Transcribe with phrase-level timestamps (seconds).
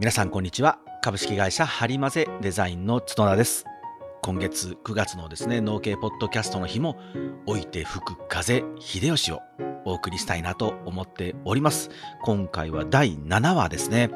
[0.00, 0.78] 皆さんこんにちは。
[1.02, 3.64] 株式会社ハリマゼデザインの角田です。
[4.22, 6.96] 今月9月のですね農系ポッドキャストの日も
[7.46, 9.40] 置いて吹く風秀吉を
[9.84, 11.90] お送りしたいなと思っております。
[12.22, 14.08] 今回は第7話ですね。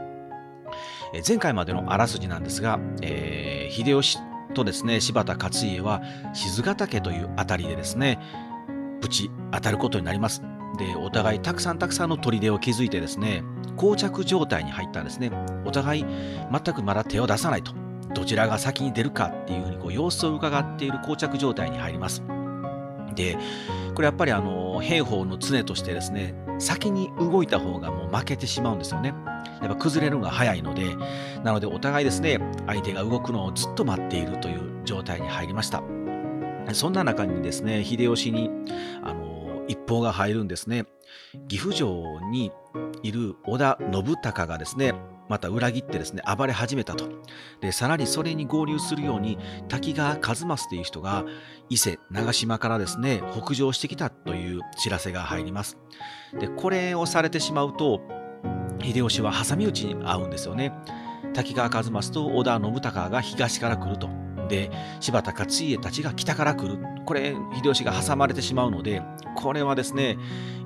[1.27, 4.19] 前回までのあらすじなんですが、えー、秀吉
[4.55, 6.01] とですね柴田勝家は
[6.33, 8.21] 静ヶ岳という辺りでですね
[9.01, 10.45] ぶち当たることになります。
[10.79, 13.45] でお互いたくさんたくさんの砦を築いてですね
[13.77, 15.31] 膠着状態に入ったんですね。
[15.65, 17.73] お互い全くまだ手を出さないと。
[18.15, 22.23] どちらが先に出るかっていうふうにこう様子を伺っている膠着状態に入ります。
[23.15, 23.37] で
[23.95, 29.15] これやっぱりあの兵法の常としてですね先に動いた方がもう負けてしまうんですよね。
[29.61, 30.95] やっぱ崩れるのが早いので
[31.45, 35.83] なのでお互いですね相手が動くのをずっと待っているという状態に入りました。
[36.73, 38.51] そんな中にですね秀吉に
[39.03, 39.22] あの
[39.73, 40.85] 一報が入るんですね。
[41.49, 42.53] 岐阜城に
[43.03, 44.95] いる織田信孝がですね、
[45.29, 47.09] また裏切ってですね、暴れ始めたと。
[47.61, 51.25] で、さらにそれに合流するように、滝川一益という人が
[51.71, 55.79] 伊勢、長島からですね、北上してきたという知らせが入ります。
[56.39, 58.01] で、これをされてしまうと、
[58.83, 60.73] 秀吉は挟み撃ちに遭うんですよね。
[61.35, 64.09] 滝川一益と織田信孝が東から来ると。
[64.53, 66.79] で柴田勝家たちが北から来る。
[67.07, 69.03] これ秀吉が挟まれてしまうので
[69.35, 70.19] これはですね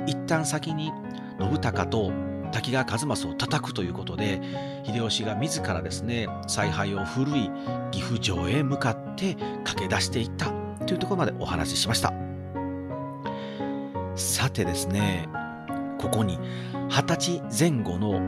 [0.07, 0.93] 一旦先に
[1.39, 2.13] 信孝と
[2.53, 4.41] 滝川一益を叩くということで
[4.85, 7.51] 秀吉が自らですね采配を振るい
[7.93, 10.53] 岐阜城へ向かって駆け出していった
[10.87, 12.13] というところまでお話ししました。
[14.17, 15.29] さてですね
[15.99, 16.39] ここに
[16.89, 18.21] 二十歳前後の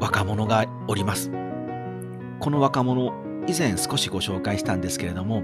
[0.00, 1.30] 若者がおります。
[2.40, 5.42] この若者以前少しご紹介したんですけれども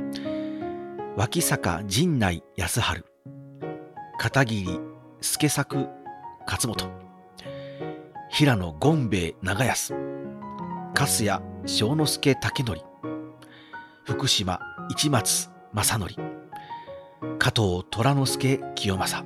[1.17, 3.05] 脇坂陣内康春
[4.19, 4.81] 片桐
[5.21, 5.89] 助作
[6.47, 6.91] 勝元
[8.31, 9.95] 平野権兵衛長安
[10.95, 12.91] 粕谷正之助武則
[14.05, 16.15] 福島市松正則
[17.39, 19.25] 加藤虎之助清正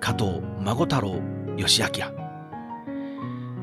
[0.00, 1.20] 加藤孫太郎
[1.56, 1.88] 義明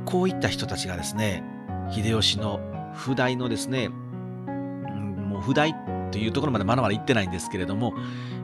[0.05, 1.43] こういった人たちがですね
[1.91, 2.59] 秀吉の
[2.99, 5.73] 不代のですね、もう不代
[6.11, 7.93] というところまでまだまだ行ってないんですけれども、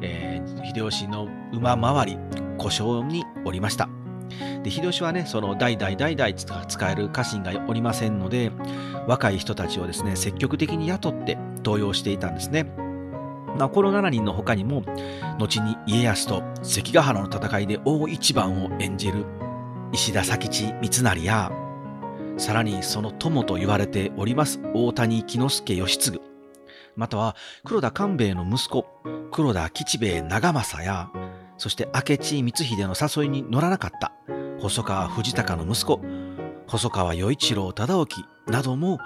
[0.01, 2.17] えー、秀吉の馬回り、
[2.57, 3.89] 故障におりました。
[4.63, 8.51] で秀吉はね、その代々代々使える家臣がおりませんので、
[9.07, 12.63] 若い人たちをですね、積極的に雇って登用していたんですね。
[13.57, 14.83] まあ、この7人の他にも、
[15.37, 19.25] 後に家康と関ヶ原の戦いで大一番を演じる
[19.91, 21.51] 石田佐吉三成や
[22.37, 26.19] さらにその友と言われております大谷木之助義継
[26.95, 28.85] または黒田官兵衛の息子
[29.31, 31.09] 黒田吉兵衛長政や
[31.57, 34.11] そして明智光秀の誘いに乗らなかった
[34.59, 36.01] 細川藤孝の息子
[36.67, 38.99] 細川与一郎忠興なども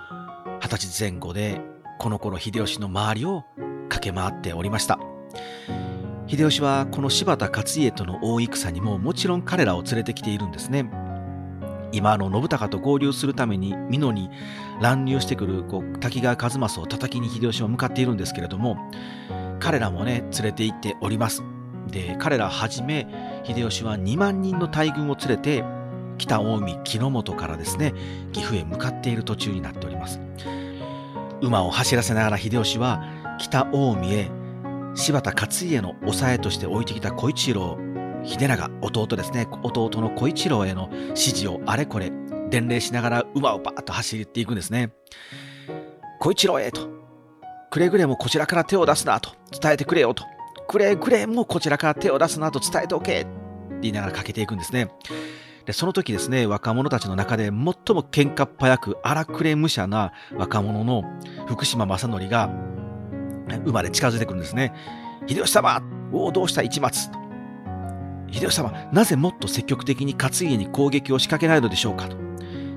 [0.61, 1.61] 二十歳前後で
[1.99, 3.43] この頃秀吉の周りを
[3.89, 4.99] 駆け回っておりました。
[6.27, 10.89] 秀吉はこの柴田勝家との大戦にももちろん彼らを連れてきているんですね。
[11.91, 14.29] 今の信孝と合流するために美濃に
[14.81, 18.77] 乱入してくるこう滝川一益を叩きに秀吉は向かっているんですけれども
[19.59, 21.43] 彼らもね連れて行っております。
[21.87, 23.07] で彼らはじめ
[23.43, 25.63] 秀吉は2万人の大軍を連れて
[26.19, 27.93] 北近江木之本からですね
[28.31, 30.19] 岐阜へ向かっている途中になっております。
[31.41, 33.03] 馬を走らせながら秀吉は
[33.39, 34.31] 北近江へ
[34.95, 37.77] 柴田勝家の抑えとして置いてきた小一郎
[38.23, 39.47] 秀長弟ですね。
[39.63, 42.11] 弟の小一郎への指示をあれこれ
[42.49, 44.91] 伝令しながら馬をバーッと走っていくんですね。
[46.19, 46.89] 小一郎へと
[47.69, 50.25] くれぐれもこちらから手を出すなと伝えてくれよと。
[50.67, 53.27] くれぐれもこちらから手を出すなと伝えておけって
[53.81, 54.89] 言いながらかけていくんですね。
[55.65, 61.03] でその時ですね若者たちの中で最も喧嘩っ早く荒くれ武者な若者の
[61.47, 62.49] 福島正則が
[63.65, 64.73] 馬で近づいてくるんですね。
[65.27, 65.81] 秀吉様
[66.11, 67.09] おおどうした市松。
[68.31, 72.17] 秀吉様、なぜもっと積極的に勝家に攻撃を仕掛けないのでしょうかと。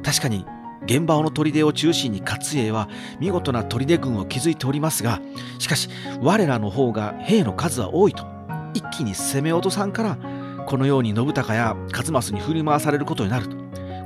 [0.02, 0.46] 確かに、
[0.84, 2.88] 現場の砦を中心に勝家は
[3.20, 5.20] 見事な砦軍を築いておりますが、
[5.58, 5.88] しかし、
[6.20, 8.26] 我らの方が兵の数は多いと。
[8.74, 10.18] 一気に攻め落とさんから、
[10.66, 13.56] このように信孝や勝益に振り回されることになると。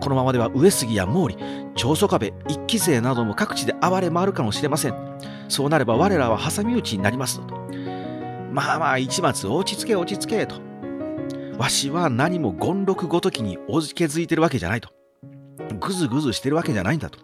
[0.00, 1.38] このままでは上杉や毛利、
[1.74, 4.94] 長宗我部、一騎勢なども各地で暴れ回るかもしれません。
[5.48, 7.56] そうなれば我らは挟み撃ちになりますと。
[8.52, 10.56] まあまあ、一松落ち着け落ち着けと。
[11.58, 14.90] わしは何も権禄ごときにおじけづいてるわけじゃないと。
[15.80, 17.18] ぐずぐずしてるわけじゃないんだと。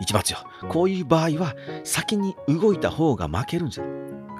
[0.00, 0.38] 一松よ、
[0.68, 1.54] こういう場合は
[1.84, 3.84] 先に動いた方が負けるんじゃ。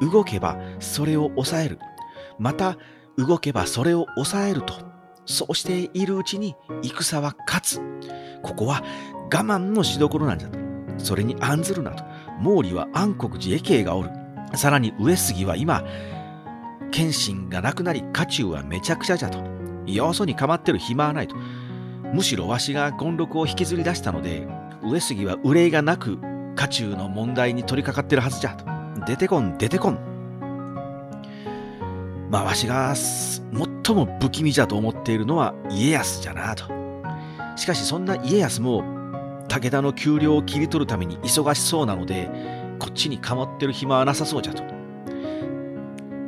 [0.00, 1.78] 動けばそれを抑える。
[2.38, 2.76] また
[3.16, 4.74] 動けばそれを抑えると。
[5.24, 7.80] そうしているうちに戦は勝つ。
[8.42, 8.82] ここは
[9.24, 10.58] 我慢のしどころなんじゃと。
[10.98, 12.04] それに案ずるなと。
[12.42, 14.10] 毛利は暗黒寺家系がおる。
[14.54, 15.84] さらに上杉は今、
[16.90, 19.38] 謙信がなくなり、家中はめちゃくちゃじゃと。
[19.86, 21.36] よそに構ってる暇はないと。
[22.12, 24.46] むしろわしが権力を引きずり出したので、
[24.82, 26.18] 上杉は憂いがなく
[26.54, 28.64] 家中の問題に取り掛かってるはずじゃと。
[29.06, 29.98] 出てこん、出てこん。
[32.30, 36.64] まあ、わしが最も不気味じゃと思っているのは家康じゃなと。
[37.56, 38.82] しかしそんな家康も
[39.48, 42.28] 武田の給料を切り取るために忙しそうなので、
[42.78, 44.75] こっちに構ってる暇はなさそうじゃと。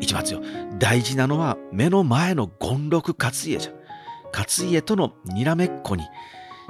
[0.00, 0.42] 一松よ、
[0.78, 3.72] 大事なのは目の前の権六勝家じゃ。
[4.32, 6.04] 勝家とのにらめっこに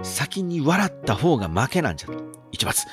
[0.03, 2.09] 先に笑った方が負けなんじゃ。
[2.51, 2.87] 一松、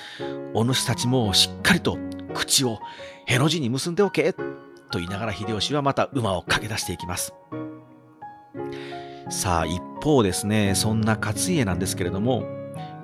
[0.53, 1.97] お主たちもしっかりと
[2.33, 2.79] 口を
[3.25, 7.33] への字に結んでおけと言いながら秀吉はまた馬を駆け出していきます。
[9.29, 12.43] さあ一方ですね、そんな勝家なんですけれども、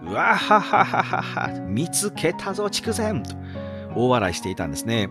[0.03, 3.31] うわははははは、見つけたぞ筑前と
[3.95, 5.09] 大笑いしていたんですね。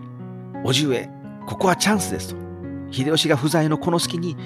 [0.63, 1.09] おじ上、
[1.51, 2.37] ここはチャンスですと。
[2.91, 4.37] 秀吉が不在のこの隙に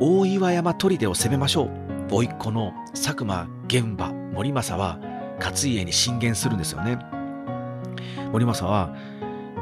[0.00, 1.66] 大岩山砦を攻めましょ
[2.10, 2.12] う。
[2.12, 4.98] 甥っ子の佐久間玄馬森政は
[5.38, 6.98] 勝家に進言するんですよね。
[8.32, 8.92] 森政は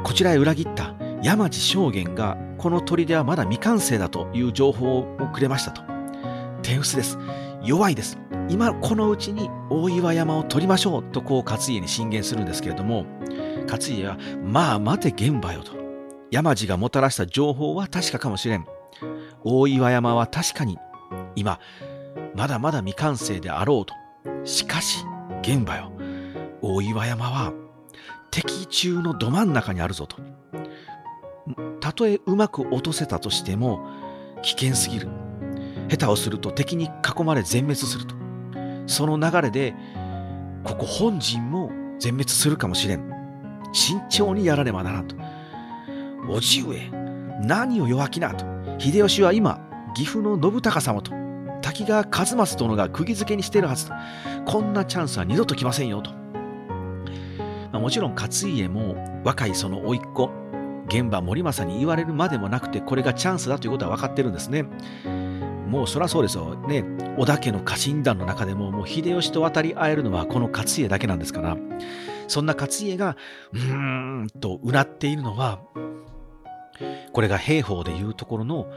[0.03, 5.83] こちらへ裏切った山地将軍がこの砦はまだ未完成だという情報をくれましたと。
[6.63, 7.19] 手薄です。
[7.63, 8.17] 弱いです。
[8.49, 13.05] 今このうちに大岩山を取りましょうとこう勝家に進言するんですけれども
[13.69, 15.76] 勝家はまあ待て現場よと
[16.31, 18.65] 山地がもたらした情報は確かかもしれん。
[19.43, 20.77] 大岩山は確かに
[21.35, 21.59] 今
[22.35, 23.93] まだまだ未完成であろうと。
[24.45, 25.05] しかし
[25.41, 25.91] 現場よ。
[26.61, 27.53] 大岩山は
[28.31, 30.17] 敵中のど真ん中にあるぞと。
[31.79, 33.87] たとえうまく落とせたとしても
[34.41, 35.07] 危険すぎる。
[35.89, 38.15] 下手をすると敵に囲まれ全滅すると。
[38.85, 39.73] その流れで
[40.63, 43.09] ここ本陣も全滅するかもしれん。
[43.71, 45.15] 慎重にやらねばならんと。
[46.25, 46.91] 叔父上
[47.43, 48.45] 何を弱気なと。
[48.79, 49.59] 秀吉は今
[49.95, 51.11] 岐阜の信孝様と
[51.61, 53.93] 滝川一益殿が釘付けにしてるはずと。
[54.45, 56.11] こんなチャンスは二度と来ませんよと、
[57.71, 60.29] まあ、もちろん勝家も若いその甥っ子
[60.87, 64.63] 現場森政に言われるまでもなくてこれがチャンスだということは分かってるんですね。
[65.67, 66.85] もうそらそうですよね。
[67.17, 71.57] 織田家の家臣団の中でももう秀吉と渡り合えるのはこの勝家だけなんですから。
[72.27, 73.17] そんな勝家が
[73.53, 75.61] うーんとうなっているのは
[77.11, 78.67] これが兵法でいうところの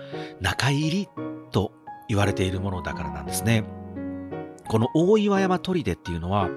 [0.40, 1.08] 中入り
[1.50, 1.72] と
[2.08, 3.64] 言われているものだからなんですね。
[4.68, 6.48] この大岩山砦っていうのは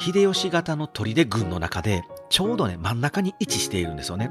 [0.00, 4.30] 秀吉型の砦軍の中でちょうどね真ん中に位置しているんですよね。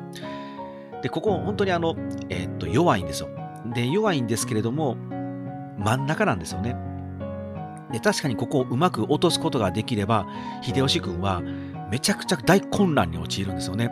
[1.04, 1.96] でここ本当にあの、
[2.30, 3.30] えー、っと弱いんですよ。
[3.74, 4.96] で弱いんですけれども
[5.78, 6.76] 真ん中なんですよね。
[7.92, 10.28] で確かにここをうまく落とすことができれば
[10.62, 11.42] 秀吉軍は
[11.92, 13.90] めちゃくちゃ大混乱に陥るんですよね。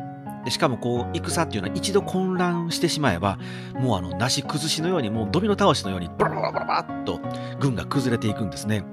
[0.48, 3.38] でしかもこう戦っていうのは一度混乱してしまえば
[3.74, 7.20] もうあのなし崩しのようにもうドミノ倒しのようにバラバラバラバラッと
[7.60, 8.86] 軍が崩れていくんですね。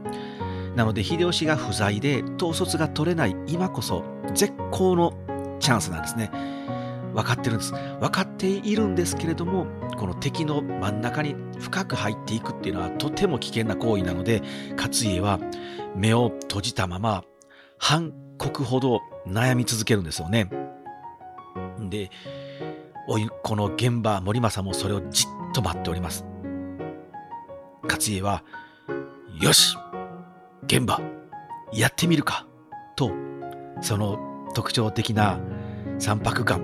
[0.75, 4.03] なので秀吉が不在で統率が取れない今こそ
[4.35, 5.12] 絶好の
[5.61, 6.33] チャンスなんですね。
[7.15, 7.73] 分かってるんです。
[8.01, 9.67] 分かっているんですけれども
[9.97, 14.43] この敵の真ん中に深く入っていくっていうのはとても危険な行為なので
[14.77, 15.39] 勝家は
[15.95, 17.23] 目を閉じたまま
[17.79, 20.51] 半刻ほど悩み続けるんですよね。
[21.89, 22.11] で、
[23.06, 26.25] おいこの現場森政もそれをじっと待っております。
[27.82, 28.43] 勝家は、
[29.41, 29.77] よし
[30.65, 31.01] 現場
[31.73, 32.46] やってみるか
[32.96, 33.11] と、
[33.81, 34.19] その
[34.55, 35.39] 特徴的な
[35.99, 36.61] 三白眼、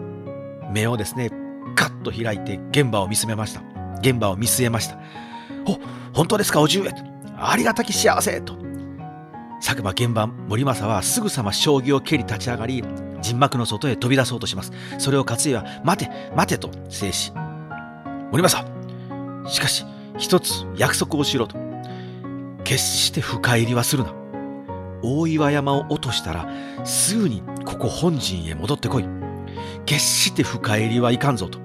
[0.73, 1.31] 目をですね、
[1.77, 3.63] ガッと開いて現場を見つめました。
[3.99, 4.99] 現場を見据えました。
[5.67, 5.79] お、
[6.15, 6.91] 本当ですか、おじ上
[7.37, 8.55] ありがたき幸せと。
[9.61, 12.83] 佐久間現場森政はすぐさま将棋を蹴り立ち上がり、
[13.21, 14.73] 陣幕の外へ飛び出そうとします。
[14.99, 17.33] それを勝家は、待て、待てと制し、
[18.31, 18.69] 森政、
[19.49, 19.85] しかし、
[20.19, 21.57] 一つ約束をしろと。
[22.65, 24.15] 決して深入りはするな。
[25.03, 26.49] 大岩山を落としたら、
[26.85, 29.05] すぐにここ本陣へ戻ってこい。
[29.87, 31.59] 決して深入りはいかんぞと。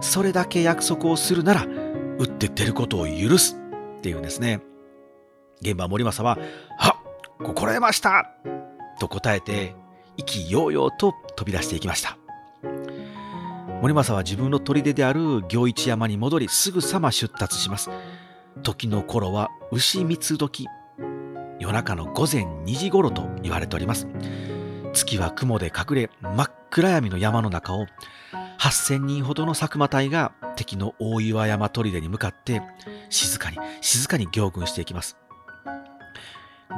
[0.00, 1.66] それだけ約束をするなら、
[2.18, 3.56] 打って出ることを許す
[3.98, 4.60] っていうんですね。
[5.62, 6.38] 現場森政は、
[6.78, 6.96] は
[7.42, 8.30] 心得ました
[9.00, 9.74] と答えて
[10.16, 12.16] 意気揚々と飛び出していきました。
[13.82, 17.90] 森政は自分の砦である行一山に戻りすぐさま出立します。
[18.62, 20.66] 時の頃は牛三時
[21.58, 24.06] 夜中の午前2時頃と言われております。
[24.92, 27.86] 月は雲で隠れ真っ暗闇の山の中を
[28.58, 32.62] 8000人ほどの佐久間隊が敵の大岩山砦に向かって
[33.10, 35.16] 静かに静かに行軍していきます。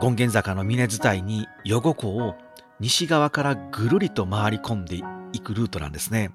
[0.01, 2.35] 権現坂の峰伝いに余呉湖を
[2.81, 5.01] 西側からぐるりと回り込んで
[5.33, 6.31] いくルートなんですね。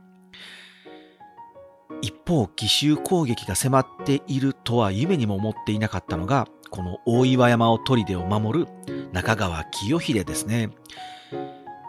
[2.02, 8.68] 一方、奇襲攻撃が迫っているとは夢にも思っていなかったのが、この大岩山を砦を守る
[9.12, 10.72] 中川清秀ですね。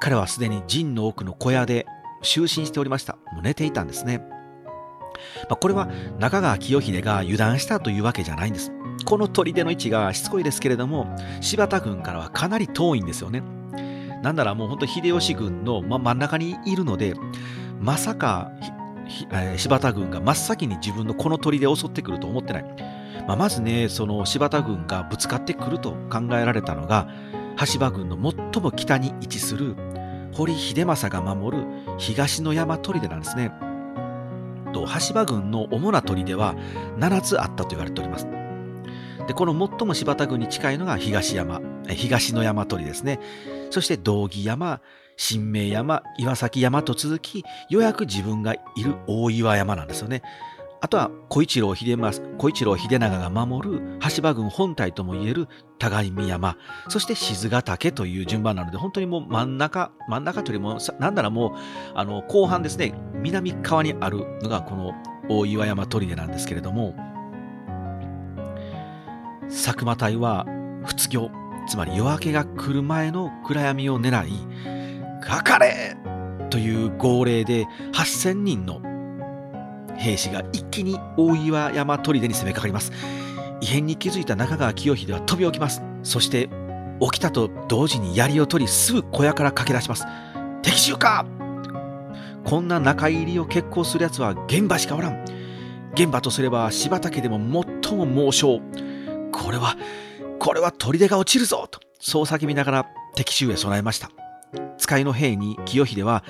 [0.01, 1.87] 彼はすでに陣の奥の小屋で
[2.23, 3.17] 就寝しておりました。
[3.33, 4.19] もう寝ていたんですね。
[5.49, 8.73] まあ、これは中川清秀が油断したというわけじゃないんです。
[9.07, 11.07] この砦の位置がしつこいですけれども、
[11.41, 13.43] 柴田軍からはかなり遠いんですよね。
[14.23, 17.15] なんならもう本当秀吉軍の、真ん中にいるので、
[17.81, 18.53] まさか、
[19.33, 22.65] えー、柴田軍が真っ先に自分のこの砦を襲ってくると思ってない。
[23.27, 27.09] まあ、まずね、その柴田軍がぶつかってくると考えられたのが、
[27.57, 28.17] 羽柴軍の
[28.53, 29.77] 最も北に位置する
[30.33, 31.67] 堀秀政が守る
[31.99, 33.53] 東の山砦なんですね。
[34.73, 36.55] と羽柴軍の主な砦は
[36.99, 38.27] 7つあったと言われております。
[39.27, 43.21] でこの最も柴田軍に近いのが東山、東の山砦ですね。
[43.73, 44.83] そして道義山、
[45.17, 50.23] 新明山、岩崎山と続き、ようやく自分がいる大岩山なんですよね。
[50.83, 51.97] あとは小一郎秀
[52.37, 55.49] 小一郎秀長が守る羽柴軍本体ともいえる
[55.79, 61.53] 互い見山、そして静ヶ岳という順番なので、本当にもう真ん中、真ん中というよりも、なんならもう、
[61.95, 64.93] あの、後半ですね、南側にあるのがこの
[65.31, 66.95] 大岩山砦なんですけれども、
[69.49, 70.45] 佐久間隊は
[70.85, 71.31] 仏業、
[71.69, 74.33] つまり夜明けが来る前の暗闇を狙い、
[75.23, 75.97] かかれ
[76.51, 78.81] という号令で8000人の
[79.97, 82.93] 兵士が一気に大岩山砦に攻めかかります。
[83.61, 85.83] 異変に気づいた中川清秀は飛び起きます。
[86.03, 86.51] そして
[87.01, 90.05] 起きたと同時に槍を取りすぐ小屋から駆け出します。
[90.63, 91.27] 敵襲か
[92.45, 95.25] こんな中入りを決行する奴は現場しかおらん。
[95.95, 97.39] 現場とすれば柴田家でも
[97.83, 98.61] 最も猛将。
[99.31, 99.77] これは、
[100.43, 104.11] これは砦が落ちるぞと、そう叫びながら敵襲へ備えました。
[104.77, 106.25] 使いの兵に清秀は、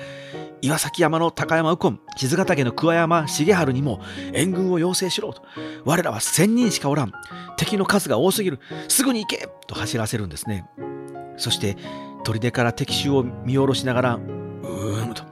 [0.61, 4.01] 岩崎山の高山右近、静ヶ岳の桑山重治にも
[4.33, 5.41] 援軍を要請しろと。
[5.83, 7.11] 我らは千人しかおらん。
[7.57, 8.59] 敵の数が多すぎる。
[8.87, 10.69] すぐに行けと走らせるんですね。
[11.37, 11.75] そして、
[12.23, 15.23] 砦から敵襲を見下ろしながら、うーむと。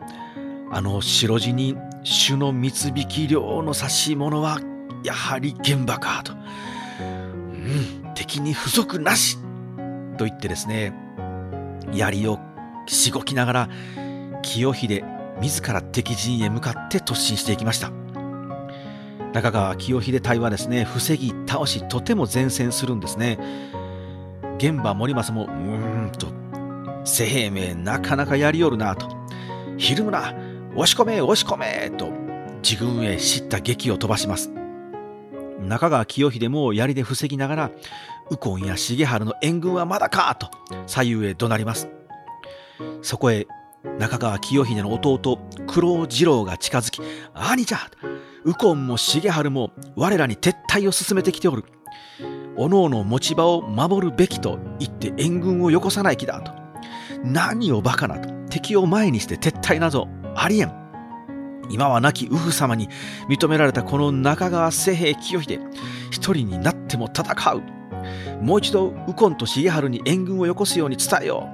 [0.71, 4.59] あの白地に主の三引領の指し物は、
[5.03, 6.33] やはり現場かと。
[6.33, 9.37] うん、敵に不足なし
[10.17, 10.93] と言ってですね、
[11.93, 12.39] 槍を
[12.87, 13.69] しごきながら、
[14.41, 15.03] 清秀
[15.41, 17.91] 自ら敵陣へ向かって突進していきました。
[19.33, 23.39] 中川清秀隊はですね、防ぎ倒し、とても前線するんですね。
[24.57, 26.27] 現場森政も、うーんと、
[27.05, 29.07] 瀬平名なかなかやりよるなと、
[29.77, 30.33] ひるむな、
[30.75, 32.11] 押し込め、押し込めと、
[32.61, 34.51] 自軍へ知った劇を飛ばします。
[35.61, 37.71] 中川清秀も槍で防ぎながら、
[38.29, 40.49] 右近や重治の援軍はまだかと
[40.87, 41.89] 左右へ怒鳴ります。
[43.01, 43.47] そこへ
[43.99, 47.01] 中川清秀の弟九郎次郎が近づき
[47.33, 47.79] 「兄じゃ
[48.45, 51.65] 右近も重治も我らに撤退を進めてきておる」
[52.57, 56.51] 「おのおの持ち場を守るべきと言って援軍をよこさない気だ」と
[57.23, 60.80] 「何をバカな」と敵を前にして撤退などありえん。
[61.73, 62.89] 今は亡き右夫様に
[63.29, 65.59] 認められたこの中川瀬平清秀
[66.11, 67.61] 一人になっても戦う。
[68.41, 71.47] もう一度右近と重治に援軍をよこすように伝えよ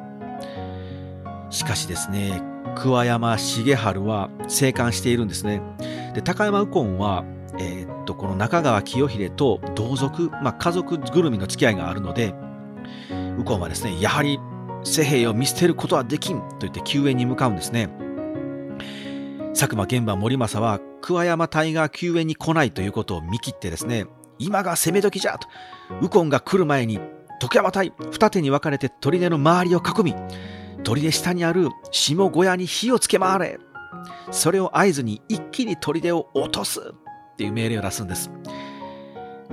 [1.49, 1.53] う。
[1.53, 2.41] しかしですね
[2.75, 5.61] 桑山重治は生還しているんですね。
[6.13, 7.23] で高山右近は
[7.59, 12.35] えー、っとこの中川清秀と同族、まあ、家族ぐるみの付き合いがあるので
[13.37, 14.39] 右近はですねやはり
[14.83, 17.89] 瀬平を見捨てることはできんと言って救援に向かうんですね。
[19.57, 24.05] 佐久間玄馬森政は桑山隊が救援に来ないということを見切ってですね
[24.37, 25.47] 今が攻め時じゃと
[25.99, 26.99] 右近が来る前に
[27.39, 30.15] 徳山隊二手に分かれて砦の周りを囲み
[30.83, 33.59] 砦下にある下小屋に火をつけ回れ
[34.29, 36.93] それを合図に一気に砦を落とす
[37.33, 38.31] っていう命令を出すんです。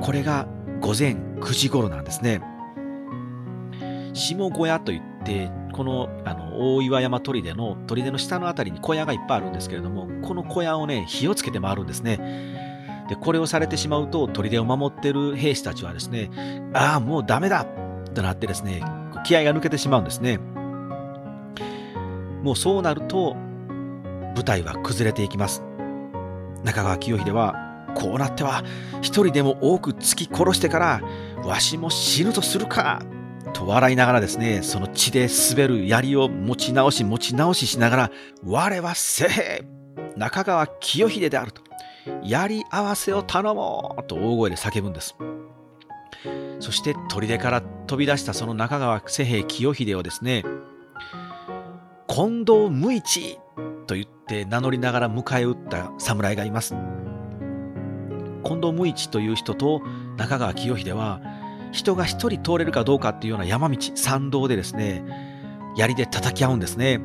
[0.01, 0.47] これが
[0.81, 2.41] 午前9時頃なんですね。
[4.13, 12.55] 下小屋といってこのあの大岩山砦の砦の下の辺りに小屋がいっぱいあるんですけれどもこの小屋をね火をつけて回るんですね。
[13.09, 16.31] でこれをされてしまうと砦を守ってる兵士たちはですね
[16.73, 17.67] ああもうダメだ
[18.15, 18.83] となってですね
[19.25, 20.39] 気合が抜けてしまうんですね。
[22.43, 23.35] もうそうなると
[24.37, 25.65] 部隊は崩れていきます。
[26.63, 27.55] 中川清秀は
[27.97, 28.63] こうなっては
[29.01, 31.01] 一人でも多く突き殺してから
[31.43, 33.03] わしも死ぬとするか
[33.55, 38.11] と笑いながらですね、その血で滑る槍を持ち直し持ち直ししながら、
[38.45, 39.65] 我は聖兵
[40.17, 41.63] 中川清秀であると、
[42.23, 45.17] やり合わせを頼もうと大声で叫ぶんです。
[46.61, 50.45] そして砦から飛び出したその中川瀬兵清秀をですね
[52.09, 53.39] 近藤無一
[53.87, 56.75] と言って名乗りながら迎え撃った侍がいます
[58.45, 59.83] 近藤無一という人と
[60.17, 61.21] 中川清秀は
[61.75, 65.05] 人が一人通れるかどうかっていうような山道山道でですね
[65.77, 67.01] 槍で叩き合うんですね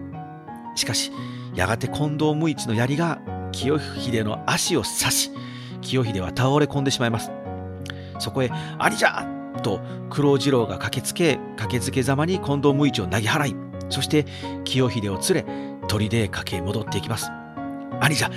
[0.76, 1.12] しかし
[1.56, 3.20] やがて近藤無一の槍が
[3.52, 5.32] 清秀の足を刺し
[5.82, 7.32] 清秀は倒れ込んでしまいます
[8.20, 9.26] そこへ「ありじゃ!」
[9.64, 13.56] と九郎次郎が駆けつけ駆けつけざまに近藤無一を投げ払い
[13.90, 14.26] そして
[14.64, 15.46] 清秀を連れ
[15.88, 17.32] 砦へ駆け戻っていきます
[18.00, 18.30] 兄じゃ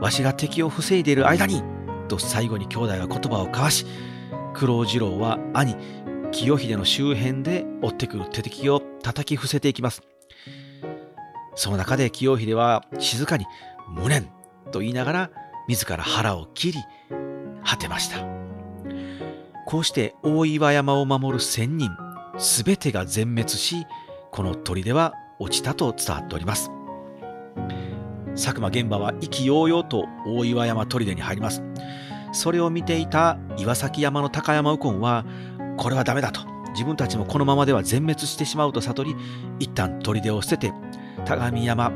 [0.00, 1.62] わしが敵を防いでいる間に
[2.08, 3.86] と最後に兄弟が言葉を交わし
[4.58, 5.76] 九郎次郎は兄
[6.32, 10.02] 清秀の周辺で追ってくる手敵を叩き伏せていきます。
[11.54, 13.44] その中で清秀は静かに
[13.88, 14.30] 「無念」
[14.72, 15.30] と言いながら
[15.68, 16.78] 自ら腹を切り
[17.64, 18.24] 果てました。
[19.66, 21.90] こうして大岩山を守る千人
[22.38, 23.84] 全てが全滅し
[24.30, 26.70] この砦は落ちたと伝わっております。
[28.34, 31.62] 佐久間玄馬は意気揚々と大岩山砦に入ります。
[32.32, 35.24] それを見ていた岩崎山の高山右近は
[35.76, 36.40] これはダメだと。
[36.72, 39.16] 自分たちもこのままでは全滅してしまうと悟り
[39.58, 40.74] 一旦砦を捨てて
[41.24, 41.90] 田上山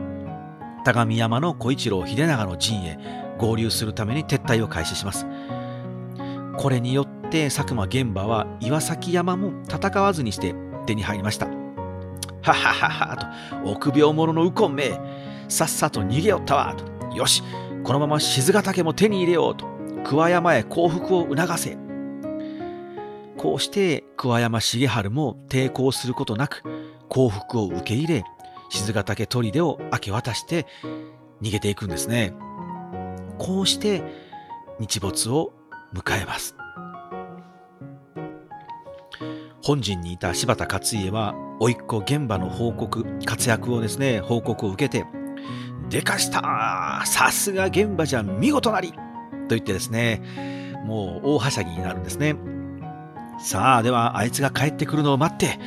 [0.84, 2.98] 田上山の小一郎秀長の陣へ
[3.36, 5.26] 合流するために撤退を開始します。
[6.56, 10.54] これによって佐久間玄馬は岩崎山も戦わずにして
[10.86, 11.46] 手に入りました。
[11.46, 11.52] は
[12.42, 13.16] ははは
[13.62, 14.98] と臆病者の右近め
[15.48, 17.14] さっさと逃げよったわと。
[17.14, 17.42] よし
[17.84, 19.79] このまま静ヶ岳も手に入れようと。
[20.04, 21.76] 桑山へ降伏を促せ。
[23.36, 26.62] こうして桑山重治も抵抗することなく
[27.08, 28.24] 降伏を受け入れ
[28.68, 30.66] 静ヶ岳砦を明け渡して
[31.40, 32.34] 逃げていくんですね。
[33.38, 34.02] こうして
[34.78, 35.52] 日没を
[35.94, 36.54] 迎えます。
[39.62, 45.06] 本陣にいた柴田勝家は甥っ子現場の報告活躍をですね報告を受けて
[45.90, 48.94] でかしたさすが現場じゃ見事なり
[49.50, 50.22] と言ってですね、
[50.84, 52.36] もう大はしゃぎになるんですね。
[53.40, 55.58] さあ、ではあいつが帰ってくるのを待って、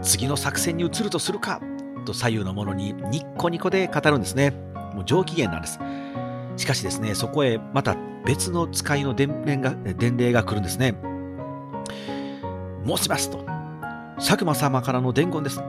[0.00, 1.60] 次の作戦に移るとするか、
[2.06, 4.50] と左右の者にニッコニコで語るんですね。
[4.94, 5.80] もう上機嫌なんです。
[6.56, 10.94] しかしですね、そこへまた別の使いの伝令が伝令が来るんですね。
[12.86, 13.44] 申しますと、
[14.18, 15.60] 佐久間様からの伝言です。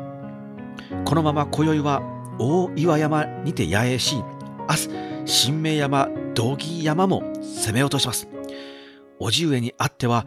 [1.06, 2.04] このまま今宵は
[2.38, 4.18] 大岩山にて野営し、
[4.70, 4.90] 明日、
[5.26, 8.28] 新名山、道義山も攻め落とします。
[9.20, 10.26] おじ上にあっては、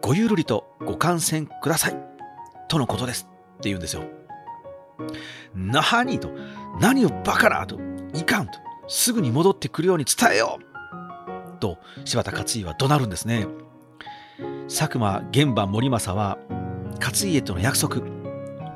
[0.00, 1.96] ごゆるりとご観戦ください。
[2.68, 3.28] とのことです。
[3.58, 4.04] って言うんですよ。
[5.54, 6.30] なはにと、
[6.80, 7.78] 何をバカなと、
[8.14, 8.52] いかんと、
[8.88, 13.46] すぐに戻ってくるように伝えようと、柴田勝家は怒鳴るんですね。
[14.68, 16.38] 佐久間玄馬森政は、
[17.00, 18.00] 勝家との約束、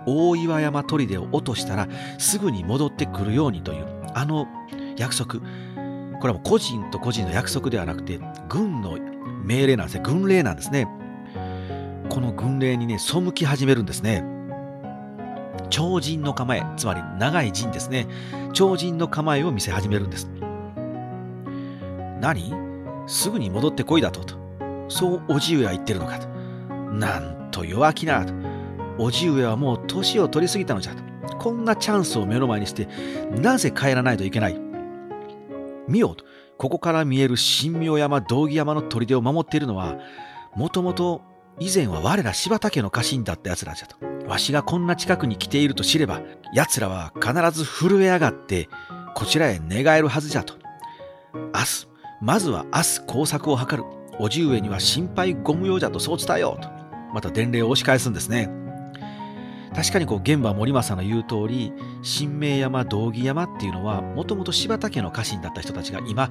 [0.07, 4.47] 大岩山砦を落としたらすぐに戻ってくるようにというあの
[4.97, 5.41] 約束
[6.21, 8.99] これはも個人と個人の約束ではなくて軍の
[9.45, 10.03] 命令なんですね。
[10.05, 10.89] 軍令なんですね。
[12.09, 14.25] この軍令にね背き始めるんですね。
[15.71, 18.07] 超人の構えつまり長い陣ですね。
[18.53, 20.29] 超人の構えを見せ始めるんです。
[22.21, 22.55] 何？
[23.07, 24.25] すぐに戻ってこいだと。
[24.25, 24.35] と
[24.89, 26.29] そうおじ上は言ってるのかと。
[26.93, 28.33] なんと弱気なと。
[28.99, 31.37] おじ上はもう年を取りすぎたのじゃと。
[31.37, 32.89] こんなチャンスを目の前にして、
[33.31, 34.59] なぜ帰らないといけない？
[35.89, 36.25] 見ようと。
[36.59, 39.99] ここから見える神妙山、道義山の砦を守っているのは、
[40.55, 41.23] もともと
[41.59, 43.97] 以前は我ら柴田家の家臣だった奴らじゃと。
[44.27, 46.23] わしがこんな近くに来ていると知れば、
[46.53, 48.69] 奴らは必ず震え上がって、
[49.15, 50.55] こちらへ寝返るはずじゃと。
[51.35, 51.89] 明日、
[52.21, 53.85] まずは明日工作を図る。
[54.19, 56.69] おじ上には心配ご無用じゃとそう伝えようと。
[57.13, 58.66] また伝令を押し返すんですね。
[59.77, 66.31] 確かにこう現場森政の言う通り新明山道義山っていうのはもともと柴田家の家臣だった人たちが今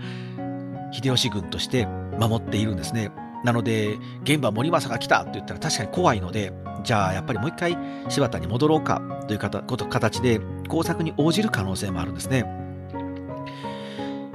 [0.92, 3.12] 秀吉軍として守っているんですね。
[3.44, 6.52] なので現場森政が来たと言ったら確かに怖いので
[6.84, 7.78] じゃあやっぱりもう一回
[8.10, 12.46] 柴田に戻ろうかという形で工作に応じる可能性もあるんですね。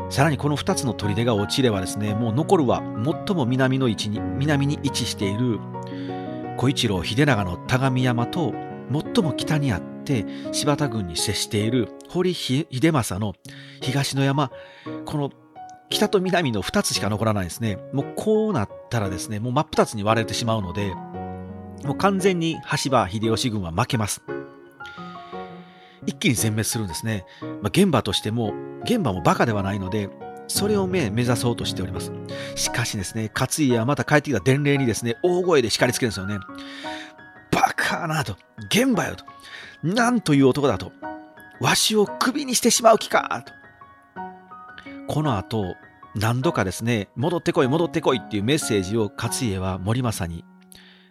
[0.09, 2.81] さらにこの2つの砦が落ちればですねもう残るは
[3.27, 5.59] 最も南の位置に南に位置している
[6.57, 8.53] 小一郎秀長の田上山と
[8.91, 13.35] 最も北にあって柴田軍に接している堀秀政の
[13.81, 14.51] 東の山
[15.05, 15.31] この
[15.89, 20.95] 北と南の2つしか残らないですねもうこうなったらですねもう真っ二つに割れてしまうので
[21.85, 24.23] もう完全に羽柴秀吉軍は負けます
[26.07, 30.09] 一気に全滅するんですね、まあ、現場としても現場もバカではないので
[30.51, 32.13] それを目目指そうとしております。
[32.57, 36.39] しかしですね、勝家はまた帰ってきた伝令にですね、大声で叱りつけるんですよね。
[37.51, 38.37] バカなと、
[38.67, 39.25] 現場よと、
[39.83, 40.93] なんという男だと、
[41.61, 43.53] わしをクビにしてしまう気かと。
[45.13, 45.77] この後、
[46.15, 50.45] 何度かですね、戻ってこい、戻ってこいっていうメッセージを勝家は森政に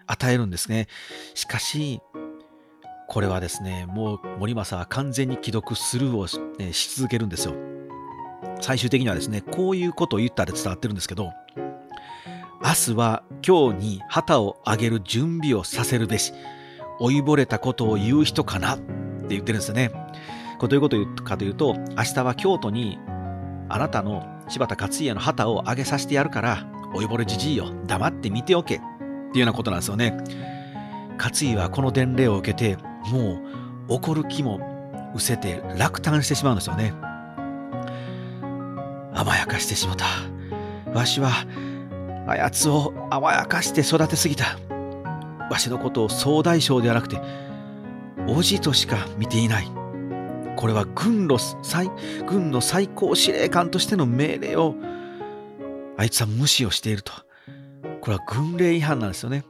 [0.07, 0.87] 与えるんですね。
[1.35, 2.01] しかし、
[3.07, 7.55] これはですね、もう森政は完全に既読スルーをし,、えし続けるんですよ。
[8.61, 11.31] 最終的にはですね、こういうことを言ったら伝わってるんですけど、
[12.61, 16.33] 明日は今日に旗を上げる準備をさせるべし、
[16.99, 18.75] 老いぼれたことを言う人かな？
[18.75, 19.91] って言ってるんですよね。
[20.59, 22.99] これどういうこと言うかというと、明日は京都に
[23.69, 28.87] あなたの柴田勝家の旗を上げさせてやるから、老いぼれじじいよ、黙って見ておけってい
[29.35, 30.17] うようなことなんですよね。
[31.17, 32.77] 勝家はこの伝令を受けて、
[33.09, 33.41] も
[33.87, 34.59] う怒る気も
[35.15, 36.93] 失せて落胆してしまうんですよね。
[39.13, 40.05] 甘やかしてしもた。
[40.93, 41.31] わしは、
[42.29, 44.57] あやつを甘やかして育てすぎた。
[45.49, 47.19] わしのことを総大将ではなくて、
[48.27, 49.67] おじとしか見ていない。
[50.55, 51.89] これは軍の最
[52.27, 54.75] 軍の最高司令官としての命令を、
[55.97, 57.13] あいつは無視をしていると。
[58.01, 59.43] これは軍令違反なんですよね。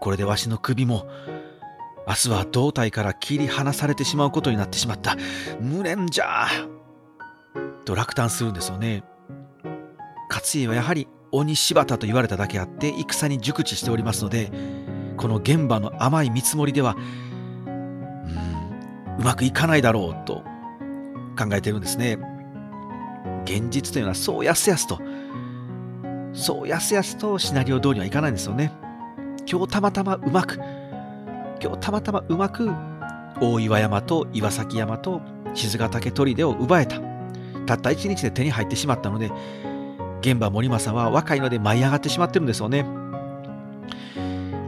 [0.00, 1.06] これでわしの首も、
[2.06, 5.16] 明日は胴体から切り離されてしまうことになってしまった。
[5.60, 6.48] 無念じゃ
[7.84, 9.04] と落胆するんですよね。
[10.28, 14.52] 勝家はやはり鬼柴田と言われただけあって戦に熟知しておりますので
[15.16, 16.96] この現場の甘い見積もりでは
[17.66, 20.42] うんうまくいかないだろうと
[21.36, 22.18] 考えているんですね。
[23.44, 25.00] 現実というのはそうやすやすと
[26.32, 28.72] そうやすやすとシナリオ通りにはいかないんですよね。
[29.50, 30.58] 今日たまたまうまく
[31.60, 32.70] 今日たまたまうまく
[33.40, 35.20] 大岩山と岩崎山と
[35.54, 37.00] 静ヶ岳砦を奪えた。
[37.66, 39.30] たった一日で手に入ってしまったので、
[40.24, 42.86] 現場森政は若いので舞い上がってしまってるんですよね。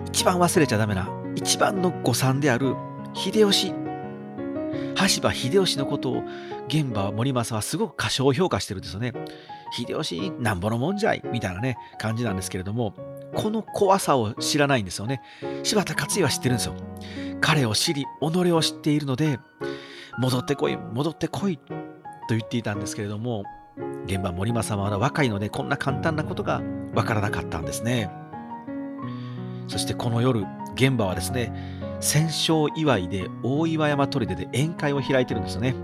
[0.09, 2.75] 一番忘れちゃダメな、一番の誤算である
[3.14, 3.73] 秀吉。
[4.95, 6.25] 羽柴秀吉のことを
[6.69, 9.14] 現場森政はすごく過小評価してるんですよね。
[9.73, 12.95] 秀吉なんぼのもんじゃいみたいなね感じなんですけれども
[13.35, 15.23] この怖さを知らないんですよね。
[15.62, 16.75] 柴田勝家は知ってるんですよ。
[17.40, 19.38] 彼を知り己を知っているので
[20.19, 21.64] 戻ってこい戻ってこいと
[22.31, 23.45] 言っていたんですけれども
[24.06, 26.62] 現場森政は若いのでこんな簡単なことが
[26.94, 28.10] わからなかったんですね。
[29.68, 31.52] そしてこの夜現場はですね
[32.00, 35.74] 戦勝祝いで大岩山砦で宴会を開いてるんですよね。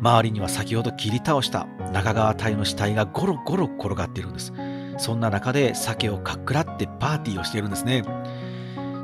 [0.00, 4.52] 周りには先ほど切り倒した中川隊の死体がゴロゴロ転がっているんです。
[4.98, 8.04] そんな中で酒をかっくらってパーティーをしているんですね。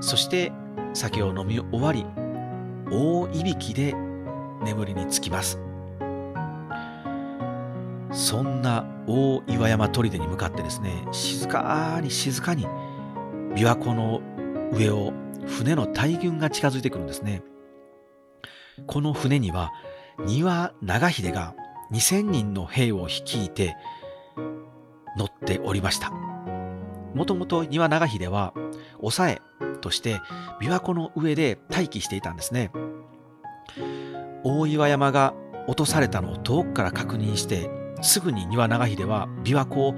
[0.00, 0.52] そして
[0.92, 2.06] 酒を飲み終わり
[2.90, 3.94] 大いびきで
[4.64, 5.58] 眠りにつきます。
[8.12, 12.66] そんな大岩山砦に向かってですね静かに静かに
[13.54, 14.20] 琵琶湖の
[14.72, 15.12] 上を
[15.46, 17.42] 船の大群が近づいてくるんですね。
[18.86, 19.72] この船には
[20.18, 21.54] 丹羽長秀が
[21.92, 23.76] 2000人の兵を率いて
[25.18, 26.10] 乗っておりました。
[27.14, 28.54] もともと丹羽長秀は
[29.00, 29.40] 抑え
[29.80, 30.20] として
[30.60, 32.70] 琵琶湖の上で待機していたんですね。
[34.44, 35.34] 大岩山が
[35.66, 37.70] 落とされたのを遠くから確認して
[38.02, 39.94] すぐに庭長秀は琵琶湖を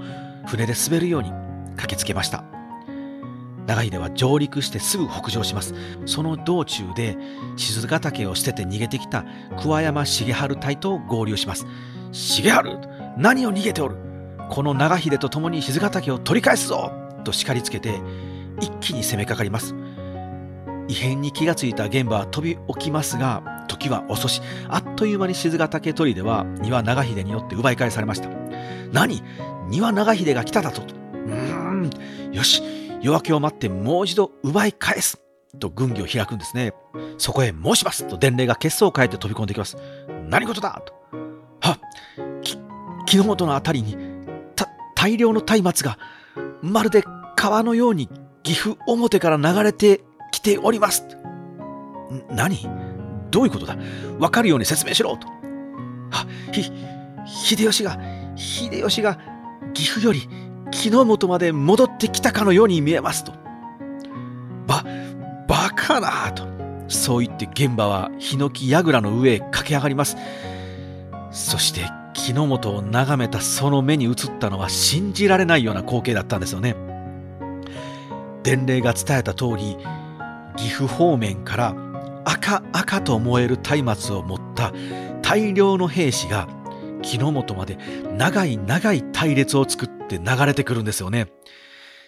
[0.47, 1.31] 船で滑るように
[1.77, 2.45] 駆けつけました。
[3.67, 5.75] 長秀は上陸してすぐ北上します。
[6.05, 7.17] その道中で
[7.57, 9.25] 静ヶ岳を捨てて逃げてきた
[9.59, 11.67] 桑山重治隊と合流します。
[12.13, 12.79] 重治
[13.17, 13.97] 何を逃げておる？
[14.51, 16.93] この長秀と共に静ヶ岳を取り返すぞ！
[17.25, 18.03] と叱りつけて
[18.61, 19.75] 一気に攻めかかります。
[20.89, 28.29] 異変に気がついた現場は飛び起きますが時は遅し、あっという間に静ヶ岳砦は庭長秀によって奪い返されました。
[28.93, 29.23] 何？
[29.69, 30.83] 庭長秀が来ただと。
[30.83, 32.63] うーん、よし、
[33.01, 35.21] 夜明けを待ってもう一度奪い返す。
[35.59, 36.75] と軍議を開くんですね。
[37.17, 39.77] そこへ申しますと伝令が血相を変えて飛び込んできます。
[40.29, 40.83] 何事だ？
[40.85, 40.93] と。
[41.61, 41.79] は
[42.43, 42.59] き、
[43.07, 43.97] 木の元のあたりに、
[44.55, 45.99] た、大量の松明が、
[46.61, 47.05] まるで
[47.37, 48.09] 川のように
[48.43, 50.03] 岐阜表から流れて
[50.45, 51.05] ております。
[52.31, 52.69] 何？
[53.31, 53.77] どういうことだ？
[54.21, 55.27] わかるように説明しろと。
[56.13, 56.71] あ、ひ、
[57.27, 57.99] 秀吉が、
[58.37, 59.19] 秀吉が
[59.73, 60.29] 岐阜より
[60.71, 63.33] 木の元まで戻ってきたかのように見えますと。
[64.67, 64.85] ば、
[65.49, 66.45] バカなと。
[66.87, 70.17] そう言って現場はヒノキ櫓の上へ駆け上がります。
[71.31, 71.81] そして
[72.13, 76.77] 木の元を眺めたその目に映ったのは信じられないような光景だったんですよね。
[78.45, 79.79] 伝令が伝えた通り、
[80.57, 81.75] 岐阜方面から
[82.25, 84.73] 赤赤と燃える松明を持った
[85.23, 86.49] 大量の兵士が
[87.03, 87.77] 木の元まで
[88.17, 91.29] 長い長い隊列を作って流れてくるんですよね。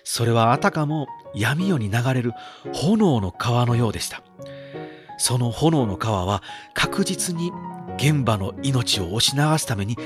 [0.05, 2.33] それはあたかも闇夜に流れる
[2.73, 4.23] 炎の川のようでした。
[5.19, 6.43] その炎の川は
[6.75, 7.51] 確実に
[7.97, 9.97] 現場の命を押し流すために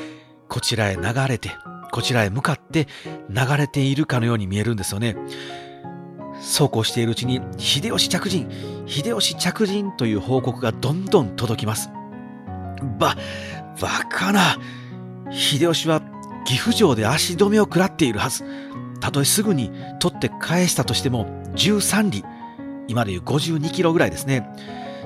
[0.48, 1.50] こちらへ流れて
[1.90, 2.86] こちらへ向かって
[3.28, 5.16] 流れているかのように見えるんですよね。
[6.40, 8.50] そうこうしているうちに秀吉着陣
[8.86, 11.90] 秀吉着陣という報告がどんどん届きます。
[12.98, 13.16] ば、
[13.80, 14.58] バカな
[15.30, 16.02] 秀吉は
[16.44, 18.44] 岐阜城で足止めを食らっているはず。
[19.00, 22.24] たとえすぐに取って返したとしても13里、
[22.86, 24.46] 今でいう52キロぐらいですね。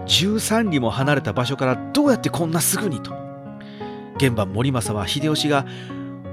[0.07, 3.13] 13里も離れた場所からどうやってこんなすぐにと。
[4.17, 5.67] 現場森政は秀吉が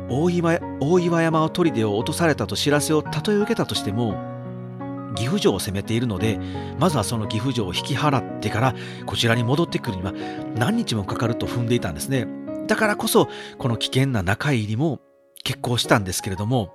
[0.09, 4.30] 大岩大岩山を砦を落とされたと知らせをたとえ受けたとしても
[5.15, 6.39] 岐阜城を攻めているので
[6.79, 10.13] まずはその岐阜城を引き払ってからこちらに戻ってくるには
[10.55, 12.27] 何日もかかると踏んでいたんですね。
[12.67, 14.99] だからこそこの危険な中入りも
[15.43, 16.73] 決行したんですけれども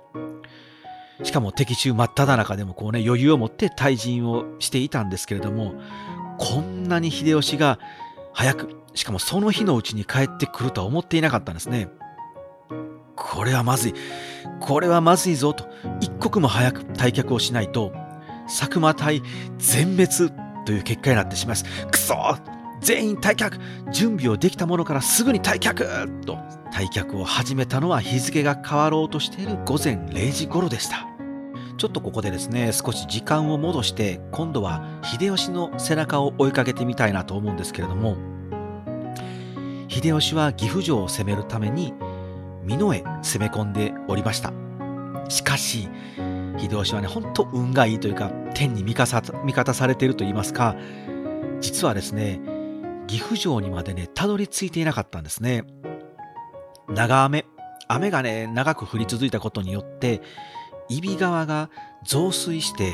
[1.23, 5.73] しかも敵中真っ只中でもこうね余裕を持って退陣をしていたんですけれども
[6.37, 7.79] こんなに秀吉が
[8.33, 11.89] 早くしかもその日のうちに帰ってくるとは思っていなかったんですね。
[13.15, 13.93] これはまずい。
[14.59, 15.67] これはまずいぞと。
[16.01, 17.91] 一刻も早く退却をしないと。
[18.47, 19.21] 佐久間隊
[19.57, 20.31] 全滅
[20.65, 21.87] という結果になってしまいます。
[21.87, 22.15] くそ
[22.81, 23.59] 全員退却
[23.91, 26.37] 準備をできたものからすぐに退却と
[26.71, 31.07] 退却を始めたのは日付が変わろうとしている午前0時頃でした。
[31.77, 38.17] ちょっとここでですね、少し時間を戻して、今度は秀吉の背中を追いかけてみたいなと思うんですけれども、
[39.87, 41.93] 秀吉は岐阜城を攻めるために、
[42.65, 44.51] 美濃へ攻め込んでおりました。
[45.29, 45.87] しかし、
[46.57, 50.75] 秀吉はね、ほんと運がいいというか、天に味方されていると言いますか、
[51.59, 52.39] 実はですね、
[53.07, 55.63] 岐阜城にまでね、たどり着いていなかったんですね。
[56.89, 57.45] 長雨、
[57.87, 60.21] 雨がね、長く降り続いたことによって、
[60.89, 61.69] 揖斐川が
[62.05, 62.93] 増水して、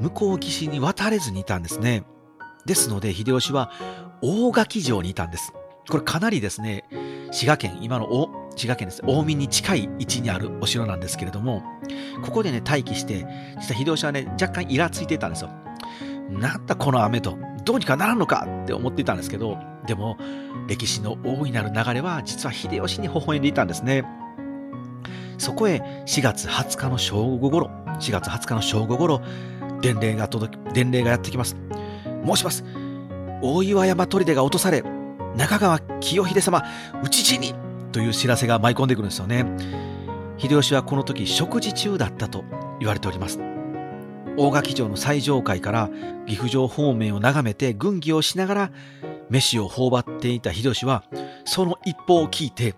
[0.00, 2.04] 向こう岸に渡れずにいたんですね。
[2.66, 3.70] ですので、秀吉は
[4.22, 5.52] 大垣城にいたんです。
[5.90, 6.84] これかなりですね、
[7.30, 8.06] 滋賀県、今の
[8.56, 9.02] 滋賀県です。
[9.02, 11.62] 近江に近い位置にあるお城なんですけれども、
[12.22, 13.26] ここでね、待機して、
[13.60, 15.50] 実は秀吉はね、若干イラついていたんですよ。
[16.30, 20.16] なんだこの雨と、どうにかならんのかって思っていたんですけど、でも、
[20.68, 24.04] 歴史の大いなる流れは、実は秀吉に微笑んでいたんですね。
[25.38, 29.22] そこへ4月20日の正午ごろ、4月20日の正午ごろ、
[29.80, 31.56] 伝令が届き、伝令がやってきます。
[32.24, 32.64] 申します。
[33.42, 34.84] 大岩山砦が落とされ、
[35.36, 36.62] 中川清秀様、
[37.02, 37.54] 討ち死に
[37.92, 39.46] という知らせが舞い込んでくるんですよね。
[40.38, 42.44] 秀吉はこの時食事中だったと
[42.80, 43.38] 言われております。
[44.36, 45.90] 大垣城の最上階から
[46.26, 48.70] 岐阜城方面を眺めて軍議をしながら
[49.28, 51.04] 飯を頬張っていた秀吉は
[51.44, 52.74] その一報を聞いて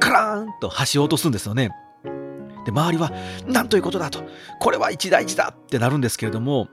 [0.00, 1.70] カラーンと橋を落とすんですよね。
[2.64, 3.12] で周りは
[3.46, 4.24] 何ということだと
[4.60, 6.68] これは一大事だってなるんですけれども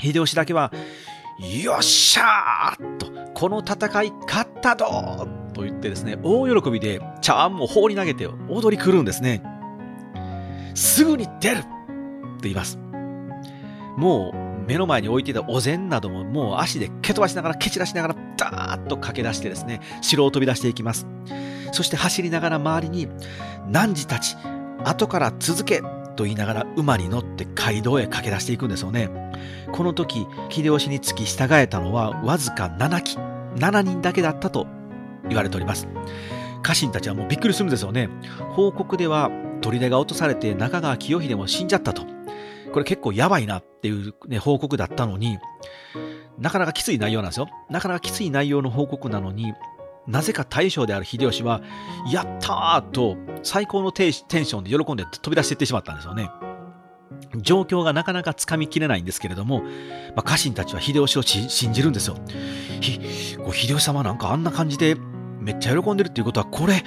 [0.00, 0.72] 秀吉だけは
[1.62, 9.42] よっしゃーとこの戦い勝ったぞと言ってですね、大喜びで茶碗も放り投げて踊り狂うんですね。
[10.74, 11.66] すぐに出るって
[12.42, 12.78] 言います。
[13.96, 21.06] もう目の前に置いていたお膳などももう足で蹴飛ばしながら蹴散らしながらダーッと駆け出してですね、城を飛び出していきます。
[21.72, 23.08] そして走りながら周りに、
[23.70, 24.36] 汝たち、
[24.84, 25.80] 後から続け
[26.16, 29.08] と言いながら馬に乗って街道へ駆け出していくんですよね。
[29.72, 33.16] この時、秀吉につき従えたのはわずか7機、
[33.56, 34.66] 7人だけだったと
[35.28, 35.88] 言われております。
[36.62, 38.08] 家臣たちはもうびっくりするんですよね。
[38.50, 42.02] 報告では砦が落とされて中川清秀も死んじゃったと。
[42.72, 45.38] これ結構やばいなっていう、ね、報告だったのに、
[46.38, 47.48] なかなかきつい内容なんですよ。
[47.70, 49.54] なかなかきつい内容の報告なのに、
[50.06, 51.62] なぜか大将である秀吉は、
[52.12, 56.30] やったーと最高のテンションで喜んで飛び出していってしまったんですよね。
[57.36, 59.68] 状況がなかなかつかみきれないんですけれども、ま
[60.16, 62.16] あ、家臣たちは秀吉を信じるんですよ。
[62.80, 63.00] ひ
[63.52, 64.96] 秀吉様なんかあんな感じで
[65.46, 66.82] めっちゃ喜んでるっていうことはこれ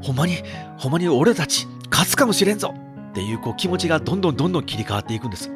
[0.00, 0.36] ほんまに
[0.78, 2.72] ほんまに俺たち勝つかもしれんぞ
[3.10, 5.50] っていうこう気持ちがどんどんどんどん切り替わっていくんです。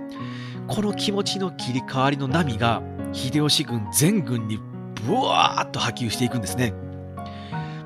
[0.66, 2.82] この気持ちの切り替わりの波が
[3.12, 4.58] 秀吉軍全軍に
[5.06, 6.72] ブワーッと波及していくんですね。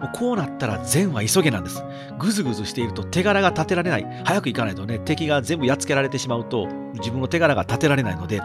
[0.00, 1.82] もうこうなったら善は急げなんです。
[2.18, 4.22] ぐずぐずしていると手柄が立てられない。
[4.24, 8.40] 早く行かないとね、敵が全部やっつけられてしまうと、自分の手柄が立てられないので、